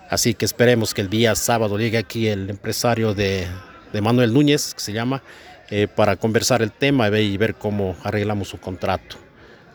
[0.09, 3.45] Así que esperemos que el día sábado llegue aquí el empresario de,
[3.91, 5.21] de Manuel Núñez, que se llama,
[5.69, 9.17] eh, para conversar el tema y ver, cómo arreglamos su contrato.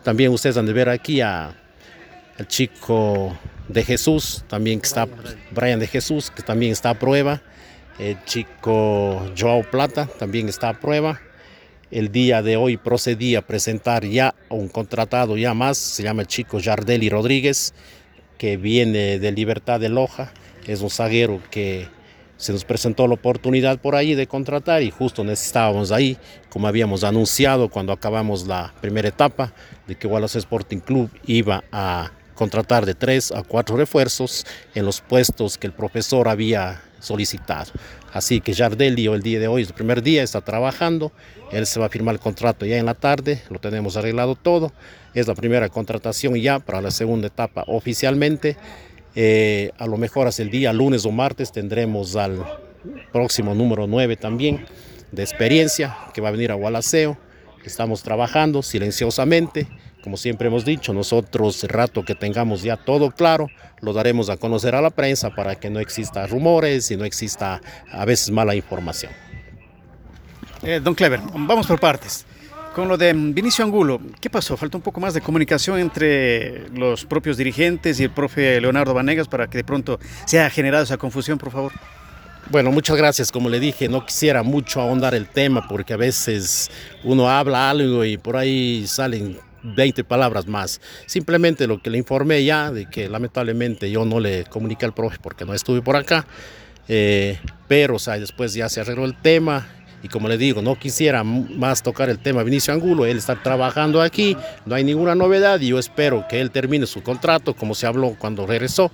[0.03, 1.55] También ustedes han de ver aquí a,
[2.39, 3.37] al chico
[3.67, 5.07] de Jesús, también que está
[5.51, 7.41] Brian de Jesús, que también está a prueba.
[7.99, 11.21] El chico Joao Plata también está a prueba.
[11.91, 16.27] El día de hoy procedí a presentar ya un contratado ya más, se llama el
[16.27, 17.73] chico Jardeli Rodríguez,
[18.37, 20.31] que viene de Libertad de Loja.
[20.65, 21.89] Es un zaguero que
[22.37, 26.17] se nos presentó la oportunidad por ahí de contratar y justo necesitábamos ahí,
[26.49, 29.53] como habíamos anunciado cuando acabamos la primera etapa,
[29.85, 35.01] de que Wallace Sporting Club iba a contratar de tres a cuatro refuerzos en los
[35.01, 37.71] puestos que el profesor había solicitado.
[38.13, 41.11] Así que Jardelio el día de hoy, el primer día, está trabajando.
[41.51, 44.73] Él se va a firmar el contrato ya en la tarde, lo tenemos arreglado todo.
[45.13, 48.57] Es la primera contratación ya para la segunda etapa oficialmente.
[49.15, 52.45] Eh, a lo mejor hasta el día lunes o martes tendremos al
[53.11, 54.65] próximo número 9 también
[55.11, 57.17] de experiencia que va a venir a Gualaceo.
[57.65, 59.67] Estamos trabajando silenciosamente.
[60.03, 63.47] Como siempre hemos dicho, nosotros el rato que tengamos ya todo claro,
[63.81, 67.61] lo daremos a conocer a la prensa para que no exista rumores y no exista
[67.91, 69.11] a veces mala información.
[70.63, 72.25] Eh, don Clever, vamos por partes.
[72.73, 74.55] Con lo de Vinicio Angulo, ¿qué pasó?
[74.55, 79.27] Falta un poco más de comunicación entre los propios dirigentes y el profe Leonardo Vanegas
[79.27, 81.73] para que de pronto se haya generado esa confusión, por favor.
[82.49, 83.31] Bueno, muchas gracias.
[83.31, 86.71] Como le dije, no quisiera mucho ahondar el tema porque a veces
[87.03, 90.81] uno habla algo y por ahí salen 20 palabras más.
[91.05, 95.17] Simplemente lo que le informé ya de que lamentablemente yo no le comuniqué al profe
[95.21, 96.25] porque no estuve por acá.
[96.87, 99.67] Eh, pero o después ya se arregló el tema
[100.03, 104.01] y como le digo, no quisiera más tocar el tema Vinicio Angulo, él está trabajando
[104.01, 104.35] aquí,
[104.65, 108.15] no hay ninguna novedad y yo espero que él termine su contrato como se habló
[108.17, 108.91] cuando regresó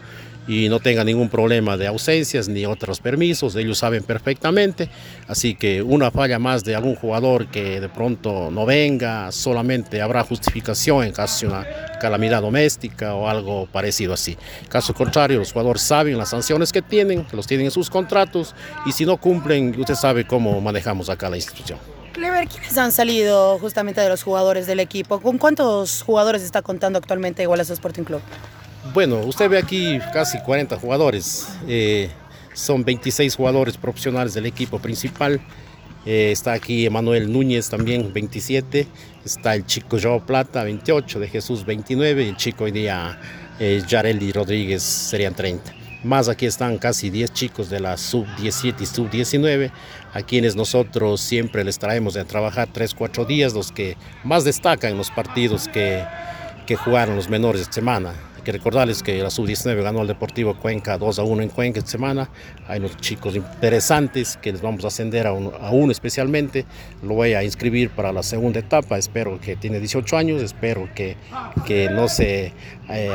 [0.48, 4.90] y no tenga ningún problema de ausencias ni otros permisos, ellos saben perfectamente,
[5.28, 10.24] así que una falla más de algún jugador que de pronto no venga, solamente habrá
[10.24, 11.68] justificación en caso de una
[12.00, 14.38] calamidad doméstica o algo parecido así.
[14.70, 18.56] Caso contrario, los jugadores saben las sanciones que tienen, que los tienen en sus contratos
[18.86, 21.80] y si no cumplen, usted sabe cómo manejamos acá la institución.
[22.14, 25.20] Clever, ¿quiénes han salido justamente de los jugadores del equipo?
[25.20, 28.22] ¿Con cuántos jugadores está contando actualmente Igualazo Sporting Club?
[28.98, 31.50] Bueno, usted ve aquí casi 40 jugadores.
[31.68, 32.10] eh,
[32.56, 35.40] son 26 jugadores profesionales del equipo principal.
[36.04, 38.88] Eh, está aquí Emanuel Núñez también, 27.
[39.24, 41.20] Está el chico Joao Plata, 28.
[41.20, 42.24] De Jesús, 29.
[42.24, 43.20] Y el chico hoy día,
[43.60, 45.76] eh, Yareli Rodríguez, serían 30.
[46.04, 49.72] Más aquí están casi 10 chicos de la sub-17 y sub-19,
[50.12, 54.98] a quienes nosotros siempre les traemos de trabajar 3-4 días, los que más destacan en
[54.98, 56.04] los partidos que,
[56.66, 58.16] que jugaron los menores de semana.
[58.48, 61.92] Que recordarles que la sub-19 ganó al Deportivo Cuenca 2 a 1 en Cuenca esta
[61.92, 62.30] semana.
[62.70, 66.64] Hay unos chicos interesantes que les vamos a ascender a uno, a uno especialmente.
[67.04, 68.98] Lo voy a inscribir para la segunda etapa.
[68.98, 70.42] Espero que tiene 18 años.
[70.42, 71.18] Espero que,
[71.66, 72.54] que no se
[72.88, 73.12] eh,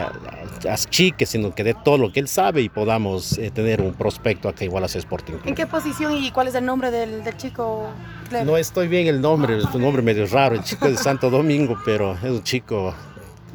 [0.69, 4.51] achique, sino que dé todo lo que él sabe y podamos eh, tener un prospecto
[4.51, 5.37] acá igual a Sporting.
[5.47, 7.89] ¿En qué posición y cuál es el nombre del, del chico?
[8.29, 8.47] Clever?
[8.47, 10.57] No estoy bien el nombre, es un nombre medio raro.
[10.57, 12.93] El chico es de Santo Domingo, pero es un chico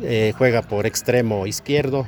[0.02, 2.08] eh, juega por extremo izquierdo,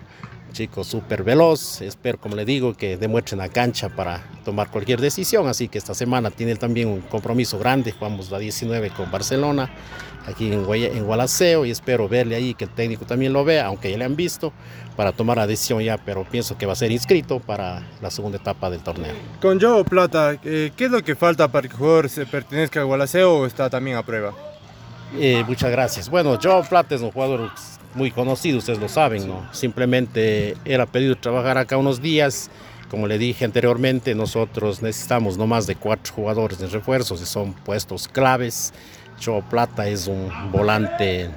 [0.51, 1.81] chico súper veloz.
[1.81, 5.47] Espero, como le digo, que demuestre la cancha para tomar cualquier decisión.
[5.47, 7.91] Así que esta semana tiene también un compromiso grande.
[7.91, 9.69] Jugamos la 19 con Barcelona,
[10.25, 13.67] aquí en, Guaya- en Gualaceo, y espero verle ahí, que el técnico también lo vea,
[13.67, 14.51] aunque ya le han visto,
[14.95, 15.97] para tomar la decisión ya.
[15.97, 19.13] Pero pienso que va a ser inscrito para la segunda etapa del torneo.
[19.41, 22.79] Con Joe Plata, eh, ¿qué es lo que falta para que el jugador se pertenezca
[22.81, 24.33] al Gualaceo o está también a prueba?
[25.17, 26.09] Eh, muchas gracias.
[26.09, 27.49] Bueno, Joao Plata es un jugador
[27.95, 29.47] muy conocido, ustedes lo saben, ¿no?
[29.53, 32.49] Simplemente ha pedido trabajar acá unos días.
[32.89, 37.53] Como le dije anteriormente, nosotros necesitamos no más de cuatro jugadores de refuerzos y son
[37.53, 38.73] puestos claves.
[39.23, 41.29] Joao Plata es un volante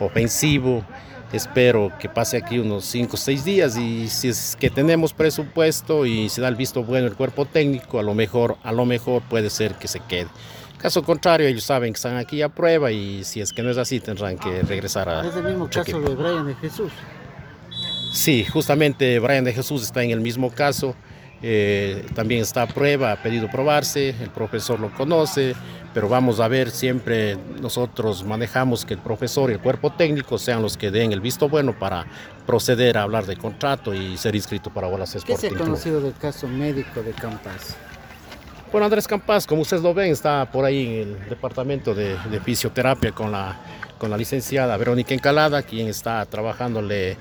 [0.00, 0.84] ofensivo.
[1.32, 6.06] Espero que pase aquí unos 5 o 6 días y si es que tenemos presupuesto
[6.06, 9.22] y se da el visto bueno el cuerpo técnico, a lo mejor, a lo mejor
[9.22, 10.28] puede ser que se quede.
[10.78, 13.78] Caso contrario, ellos saben que están aquí a prueba y si es que no es
[13.78, 16.92] así tendrán que regresar a Es el mismo caso de Brian de Jesús.
[18.12, 20.94] Sí, justamente Brian de Jesús está en el mismo caso.
[21.42, 25.54] eh, también está a prueba, ha pedido probarse, el profesor lo conoce,
[25.92, 30.62] pero vamos a ver, siempre nosotros manejamos que el profesor y el cuerpo técnico sean
[30.62, 32.06] los que den el visto bueno para
[32.46, 36.00] proceder a hablar de contrato y ser inscrito para Bolas ¿Qué Sporting se ha conocido
[36.00, 37.76] del caso médico de Campas?
[38.72, 42.40] Bueno, Andrés Campas, como ustedes lo ven, está por ahí en el departamento de, de
[42.40, 43.56] fisioterapia con la,
[43.96, 47.16] con la licenciada Verónica Encalada, quien está trabajándole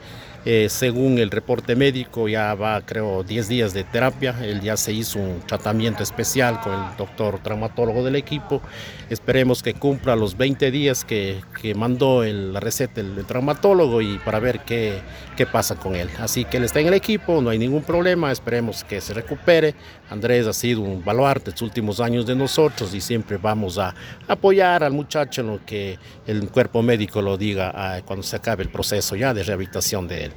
[0.45, 4.93] eh, según el reporte médico, ya va creo 10 días de terapia, él ya se
[4.93, 8.61] hizo un tratamiento especial con el doctor traumatólogo del equipo,
[9.09, 11.41] esperemos que cumpla los 20 días que,
[11.75, 14.99] mandó la receta el, traumatólogo y para ver qué,
[15.35, 16.09] qué pasa con él.
[16.19, 19.73] Así que él está en el equipo, no hay ningún problema, esperemos que se recupere.
[20.11, 23.95] Andrés ha sido un baluarte estos últimos años de nosotros y siempre vamos a
[24.27, 28.61] apoyar al muchacho en lo que el cuerpo médico lo diga ah, cuando se acabe
[28.61, 30.34] el proceso ya de rehabilitación de él.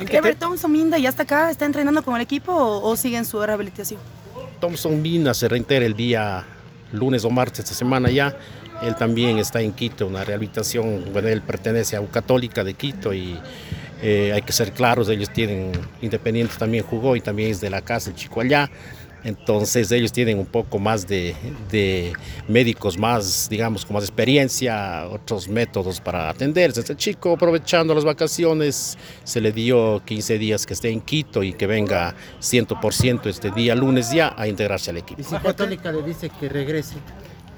[0.00, 1.50] ¿Everton Sominda ya está acá?
[1.50, 4.00] ¿Está entrenando con el equipo o, o sigue en su rehabilitación?
[4.60, 6.44] Thompson Mina se reintegra el día
[6.92, 8.36] lunes o martes esta semana ya.
[8.82, 13.36] Él también está en Quito, una rehabilitación, bueno, él pertenece a Católica de Quito y
[14.02, 17.82] eh, hay que ser claros, ellos tienen, Independiente también jugó y también es de la
[17.82, 18.70] casa el chico allá.
[19.28, 21.34] Entonces ellos tienen un poco más de,
[22.48, 26.80] médicos más, digamos, con más experiencia, otros métodos para atenderse.
[26.80, 31.52] Este chico aprovechando las vacaciones se le dio 15 días que esté en Quito y
[31.52, 35.20] que venga 100% este día lunes ya a integrarse al equipo.
[35.20, 36.94] Y Católica le dice que regrese,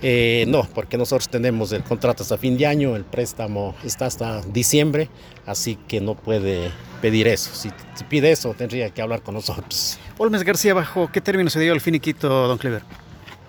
[0.03, 4.41] Eh, no, porque nosotros tenemos el contrato hasta fin de año, el préstamo está hasta
[4.43, 5.11] diciembre,
[5.45, 6.71] así que no puede
[7.03, 7.51] pedir eso.
[7.55, 9.99] Si, si pide eso, tendría que hablar con nosotros.
[10.17, 12.83] Olmes García, ¿bajo qué término se dio el finiquito, don Clever?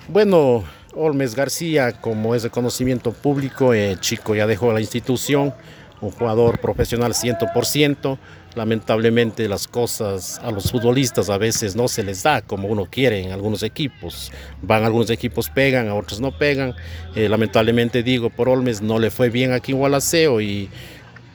[0.09, 5.53] Bueno, Olmes García, como es de conocimiento público, el chico ya dejó la institución,
[6.01, 8.17] un jugador profesional 100%.
[8.55, 13.21] Lamentablemente las cosas a los futbolistas a veces no se les da como uno quiere
[13.21, 14.31] en algunos equipos.
[14.61, 16.75] Van algunos equipos pegan, a otros no pegan.
[17.15, 20.69] Eh, lamentablemente digo, por Olmes no le fue bien aquí en Gualaceo y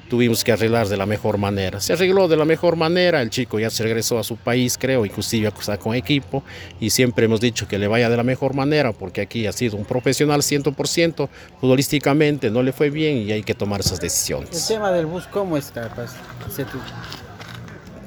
[0.07, 1.81] tuvimos que arreglar de la mejor manera.
[1.81, 5.05] Se arregló de la mejor manera, el chico ya se regresó a su país, creo,
[5.05, 6.43] inclusive está con equipo,
[6.81, 9.77] y siempre hemos dicho que le vaya de la mejor manera, porque aquí ha sido
[9.77, 11.29] un profesional 100%,
[11.61, 14.67] futbolísticamente no le fue bien y hay que tomar esas el decisiones.
[14.67, 15.91] tema del bus, ¿cómo está?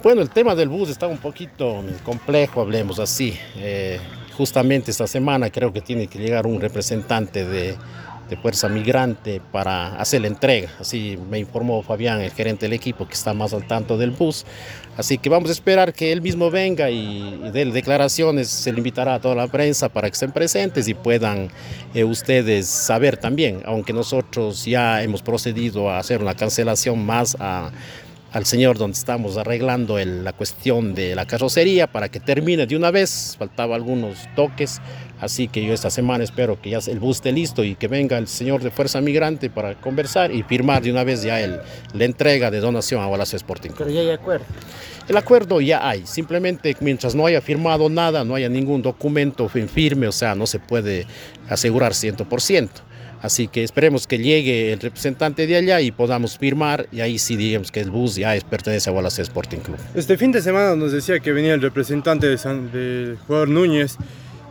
[0.01, 3.37] Bueno, el tema del bus está un poquito complejo, hablemos así.
[3.57, 3.99] Eh,
[4.37, 7.75] justamente esta semana creo que tiene que llegar un representante de,
[8.29, 10.69] de Fuerza Migrante para hacer la entrega.
[10.79, 14.45] Así me informó Fabián, el gerente del equipo, que está más al tanto del bus.
[14.97, 18.49] Así que vamos a esperar que él mismo venga y, dé declaraciones.
[18.49, 21.49] Se le invitará a toda la prensa para que estén presentes y puedan
[21.93, 27.71] eh, ustedes saber también, aunque nosotros ya hemos procedido a hacer una cancelación más a
[28.31, 32.75] al señor donde estamos arreglando el- la cuestión de la carrocería para que termine de
[32.75, 33.35] una vez.
[33.39, 34.79] Faltaba algunos toques,
[35.19, 38.17] así que yo esta semana espero que ya el bus esté listo y que venga
[38.17, 41.59] el señor de Fuerza Migrante para conversar y firmar de una vez ya el,
[41.93, 43.71] la entrega de donación a Gualacio Sporting.
[43.77, 44.45] Pero ya hay acuerdo.
[45.07, 49.67] El acuerdo ya hay, simplemente mientras no haya firmado nada, no haya ningún documento en
[49.67, 51.07] firme, o sea, no se puede
[51.49, 52.69] asegurar 100%.
[53.21, 57.35] Así que esperemos que llegue el representante de allá y podamos firmar y ahí sí
[57.35, 59.77] digamos que el bus ya es, pertenece a Wallace Sporting Club.
[59.93, 63.97] Este fin de semana nos decía que venía el representante del jugador Núñez,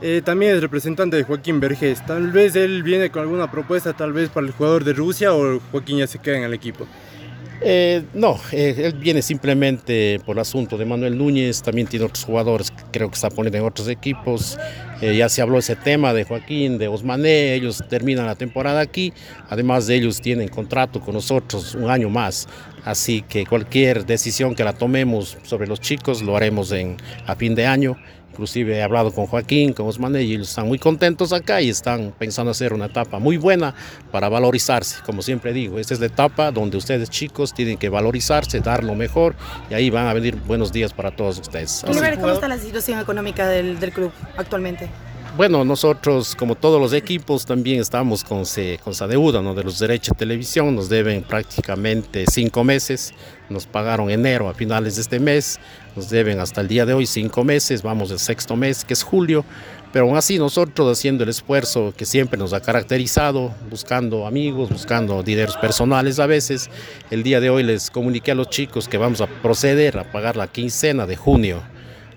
[0.03, 2.05] eh, también el representante de Joaquín Vergés.
[2.07, 5.61] Tal vez él viene con alguna propuesta, tal vez para el jugador de Rusia o
[5.73, 6.87] Joaquín ya se queda en el equipo.
[7.61, 12.25] Eh, no, eh, él viene simplemente por el asunto de Manuel Núñez, también tiene otros
[12.25, 14.57] jugadores creo que está poniendo en otros equipos.
[15.01, 19.13] Eh, ya se habló ese tema de Joaquín, de Osmané, ellos terminan la temporada aquí,
[19.49, 22.49] además de ellos tienen contrato con nosotros un año más,
[22.85, 26.97] así que cualquier decisión que la tomemos sobre los chicos lo haremos en,
[27.27, 27.97] a fin de año.
[28.39, 32.53] Inclusive he hablado con Joaquín, con Osmané y están muy contentos acá y están pensando
[32.53, 33.75] hacer una etapa muy buena
[34.13, 35.03] para valorizarse.
[35.05, 38.95] Como siempre digo, esta es la etapa donde ustedes chicos tienen que valorizarse, dar lo
[38.95, 39.35] mejor
[39.69, 41.83] y ahí van a venir buenos días para todos ustedes.
[41.83, 44.89] Así- ¿cómo está la situación económica del, del club actualmente?
[45.37, 49.53] Bueno, nosotros, como todos los equipos, también estamos con, se- con esa deuda ¿no?
[49.55, 50.75] de los derechos de televisión.
[50.75, 53.13] Nos deben prácticamente cinco meses.
[53.49, 55.61] Nos pagaron enero a finales de este mes.
[55.99, 57.83] Nos deben hasta el día de hoy cinco meses.
[57.83, 59.45] Vamos el sexto mes, que es julio.
[59.93, 65.25] Pero aún así, nosotros haciendo el esfuerzo que siempre nos ha caracterizado, buscando amigos, buscando
[65.25, 66.71] dineros personales a veces,
[67.11, 70.37] el día de hoy les comuniqué a los chicos que vamos a proceder a pagar
[70.37, 71.65] la quincena de junio.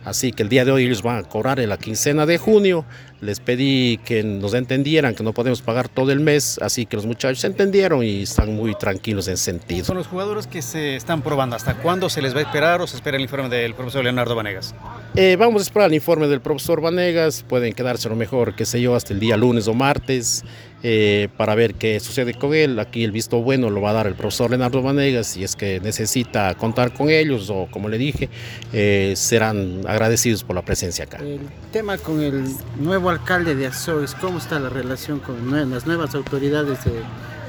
[0.04, 2.86] Así que el día de hoy ellos van a cobrar en la quincena de junio.
[3.22, 7.06] Les pedí que nos entendieran que no podemos pagar todo el mes, así que los
[7.06, 9.86] muchachos entendieron y están muy tranquilos en sentido.
[9.86, 11.56] Son los jugadores que se están probando.
[11.56, 14.36] ¿Hasta cuándo se les va a esperar o se espera el informe del profesor Leonardo
[14.36, 14.74] Vanegas?
[15.16, 18.66] Eh, vamos a esperar el informe del profesor Vanegas, pueden quedarse a lo mejor, qué
[18.66, 20.44] sé yo, hasta el día lunes o martes
[20.84, 22.80] eh, para ver qué sucede con él.
[22.80, 25.80] Aquí el visto bueno lo va a dar el profesor Leonardo Vanegas si es que
[25.80, 28.30] necesita contar con ellos o como le dije,
[28.74, 31.18] eh, serán agradecidos por la presencia acá.
[31.18, 32.46] El tema con el
[32.80, 36.92] nuevo alcalde de Azogues, ¿cómo está la relación con las nuevas autoridades de,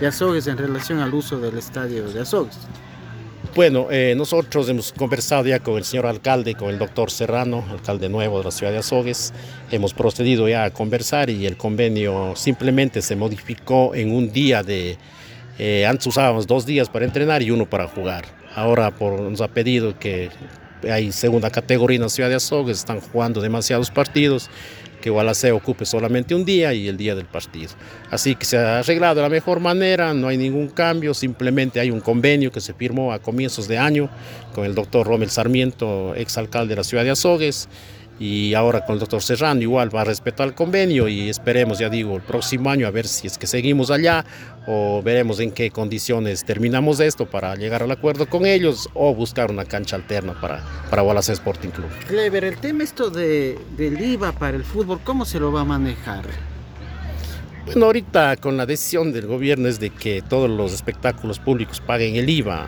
[0.00, 2.58] de Azogues en relación al uso del estadio de Azogues?
[3.54, 8.08] Bueno, eh, nosotros hemos conversado ya con el señor alcalde, con el doctor Serrano, alcalde
[8.08, 9.34] nuevo de la ciudad de Azogues.
[9.70, 14.96] Hemos procedido ya a conversar y el convenio simplemente se modificó en un día de...
[15.58, 18.24] eh, antes usábamos dos días para entrenar y uno para jugar.
[18.54, 20.30] Ahora nos ha pedido que
[20.90, 24.48] hay segunda categoría en la ciudad de Azogues, están jugando demasiados partidos,
[25.02, 27.68] que Gualacé ocupe solamente un día y el día del partido.
[28.10, 31.90] Así que se ha arreglado de la mejor manera, no hay ningún cambio, simplemente hay
[31.90, 34.08] un convenio que se firmó a comienzos de año
[34.54, 37.68] con el doctor Romel Sarmiento, exalcalde de la ciudad de Azogues,
[38.18, 41.88] y ahora con el doctor Serrano igual va a respetar el convenio y esperemos, ya
[41.88, 44.24] digo, el próximo año a ver si es que seguimos allá
[44.66, 49.50] o veremos en qué condiciones terminamos esto para llegar al acuerdo con ellos o buscar
[49.50, 51.88] una cancha alterna para, para Gualacé Sporting Club.
[52.06, 55.64] Clever, el tema esto de, del IVA para el fútbol, ¿cómo se lo va a
[55.64, 56.24] manejar?
[57.64, 62.16] Bueno, ahorita con la decisión del gobierno es de que todos los espectáculos públicos paguen
[62.16, 62.66] el IVA.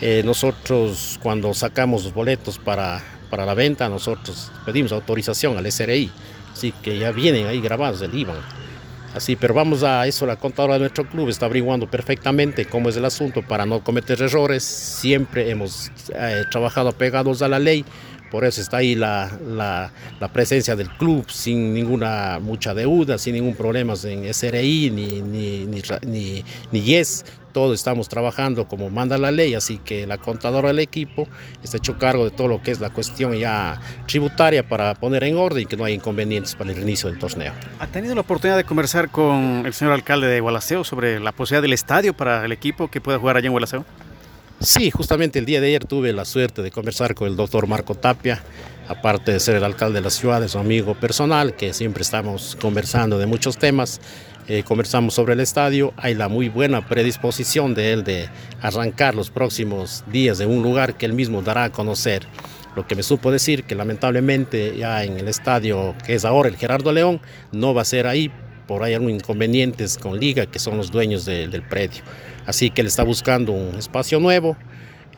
[0.00, 6.10] Eh, nosotros cuando sacamos los boletos para, para la venta, nosotros pedimos autorización al SRI,
[6.52, 8.34] así que ya vienen ahí grabados el IVA.
[9.14, 12.96] Así, pero vamos a eso, la contadora de nuestro club está averiguando perfectamente cómo es
[12.96, 14.62] el asunto para no cometer errores.
[14.62, 17.84] Siempre hemos eh, trabajado apegados a la ley,
[18.30, 23.54] por eso está ahí la, la, presencia del club sin ninguna mucha deuda, sin ningún
[23.54, 27.24] problema en SRI ni, ni, ni, ni, ni YES.
[27.52, 31.26] Todos estamos trabajando como manda la ley, así que la contadora del equipo
[31.62, 35.36] está hecho cargo de todo lo que es la cuestión ya tributaria para poner en
[35.36, 37.54] orden y que no haya inconvenientes para el inicio del torneo.
[37.80, 41.62] ¿Ha tenido la oportunidad de conversar con el señor alcalde de Gualaceo sobre la posibilidad
[41.62, 43.84] del estadio para el equipo que pueda jugar allá en Gualaceo?
[44.60, 47.94] Sí, justamente el día de ayer tuve la suerte de conversar con el doctor Marco
[47.94, 48.42] Tapia,
[48.88, 52.56] aparte de ser el alcalde de la ciudad, es un amigo personal, que siempre estamos
[52.60, 54.00] conversando de muchos temas.
[54.48, 58.28] Eh, conversamos sobre el estadio, hay la muy buena predisposición de él de
[58.62, 62.26] arrancar los próximos días en un lugar que él mismo dará a conocer.
[62.74, 66.56] Lo que me supo decir que lamentablemente ya en el estadio que es ahora el
[66.56, 67.20] Gerardo León
[67.52, 68.30] no va a ser ahí
[68.66, 72.02] por ahí algunos inconvenientes con Liga, que son los dueños de- del predio.
[72.48, 74.56] Así que él está buscando un espacio nuevo.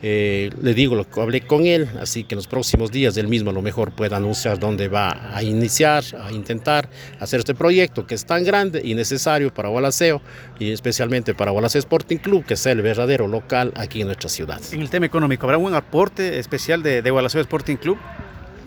[0.03, 3.29] Eh, le digo lo que hablé con él, así que en los próximos días él
[3.29, 6.89] mismo a lo mejor pueda anunciar dónde va a iniciar, a intentar
[7.21, 10.21] hacer este proyecto que es tan grande y necesario para Gualaceo
[10.59, 14.59] y especialmente para Gualaceo Sporting Club, que es el verdadero local aquí en nuestra ciudad.
[14.73, 17.97] En el tema económico, ¿habrá un aporte especial de, de Gualaceo Sporting Club?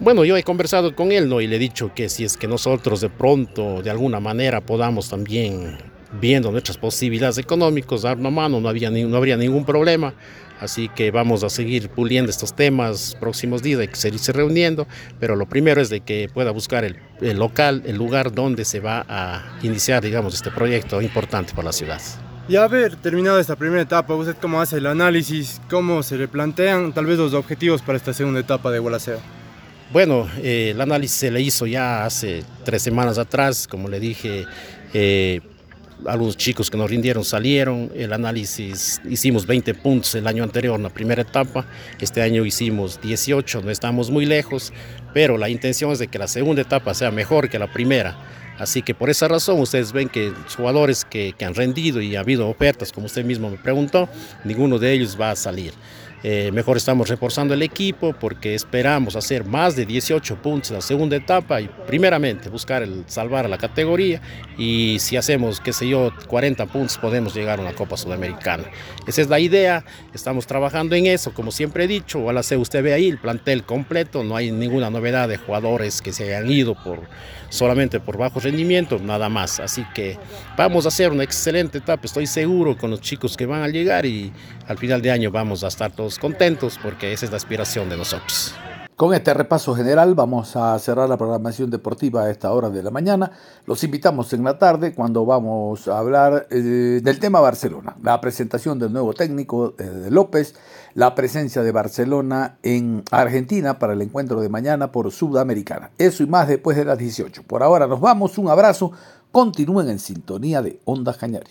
[0.01, 1.41] Bueno, yo he conversado con él ¿no?
[1.41, 5.11] y le he dicho que si es que nosotros de pronto, de alguna manera, podamos
[5.11, 5.79] también,
[6.21, 10.15] viendo nuestras posibilidades económicas, dar una mano, no, había no habría ningún problema.
[10.61, 14.87] Así que vamos a seguir puliendo estos temas próximos días, hay que seguirse reuniendo,
[15.19, 18.81] pero lo primero es de que pueda buscar el, el local, el lugar donde se
[18.81, 22.01] va a iniciar, digamos, este proyecto importante para la ciudad.
[22.47, 25.61] Y haber terminado esta primera etapa, ¿usted cómo hace el análisis?
[25.71, 29.19] ¿Cómo se le plantean tal vez los objetivos para esta segunda etapa de Gualaceo?
[29.93, 34.45] Bueno, eh, el análisis se le hizo ya hace tres semanas atrás, como le dije,
[34.93, 35.41] eh,
[36.07, 40.83] algunos chicos que nos rindieron salieron, el análisis hicimos 20 puntos el año anterior en
[40.83, 41.67] la primera etapa,
[42.01, 44.73] este año hicimos 18, no estamos muy lejos,
[45.13, 48.17] pero la intención es de que la segunda etapa sea mejor que la primera.
[48.59, 52.15] Así que por esa razón ustedes ven que los jugadores que, que han rendido y
[52.15, 54.09] ha habido ofertas, como usted mismo me preguntó,
[54.45, 55.73] ninguno de ellos va a salir.
[56.27, 60.81] Eh, mejor estamos reforzando el equipo porque esperamos hacer más de 18 puntos en la
[60.81, 64.22] segunda etapa y primeramente buscar el salvar a la categoría
[64.57, 68.64] y si hacemos, qué sé yo, 40 puntos podemos llegar a una Copa Sudamericana.
[69.07, 72.83] Esa es la idea, estamos trabajando en eso, como siempre he dicho, ojalá se usted
[72.83, 76.75] ve ahí el plantel completo, no hay ninguna novedad de jugadores que se hayan ido
[76.75, 77.03] por
[77.49, 79.61] solamente por bajo rendimiento, nada más.
[79.61, 80.19] Así que
[80.57, 84.07] vamos a hacer una excelente etapa, estoy seguro con los chicos que van a llegar
[84.07, 84.33] y
[84.67, 87.97] al final de año vamos a estar todos contentos porque esa es la aspiración de
[87.97, 88.55] nosotros.
[88.97, 92.93] Con este repaso general vamos a cerrar la programación deportiva a esta hora de la
[92.93, 93.33] mañana.
[93.67, 98.79] Los invitamos en la tarde cuando vamos a hablar eh, del tema Barcelona, la presentación
[98.79, 100.55] del nuevo técnico eh, de López,
[100.95, 105.91] la presencia de Barcelona en Argentina para el encuentro de mañana por Sudamericana.
[105.99, 107.43] Eso y más después de las 18.
[107.43, 108.93] Por ahora nos vamos, un abrazo,
[109.33, 111.51] continúen en sintonía de Onda Cañari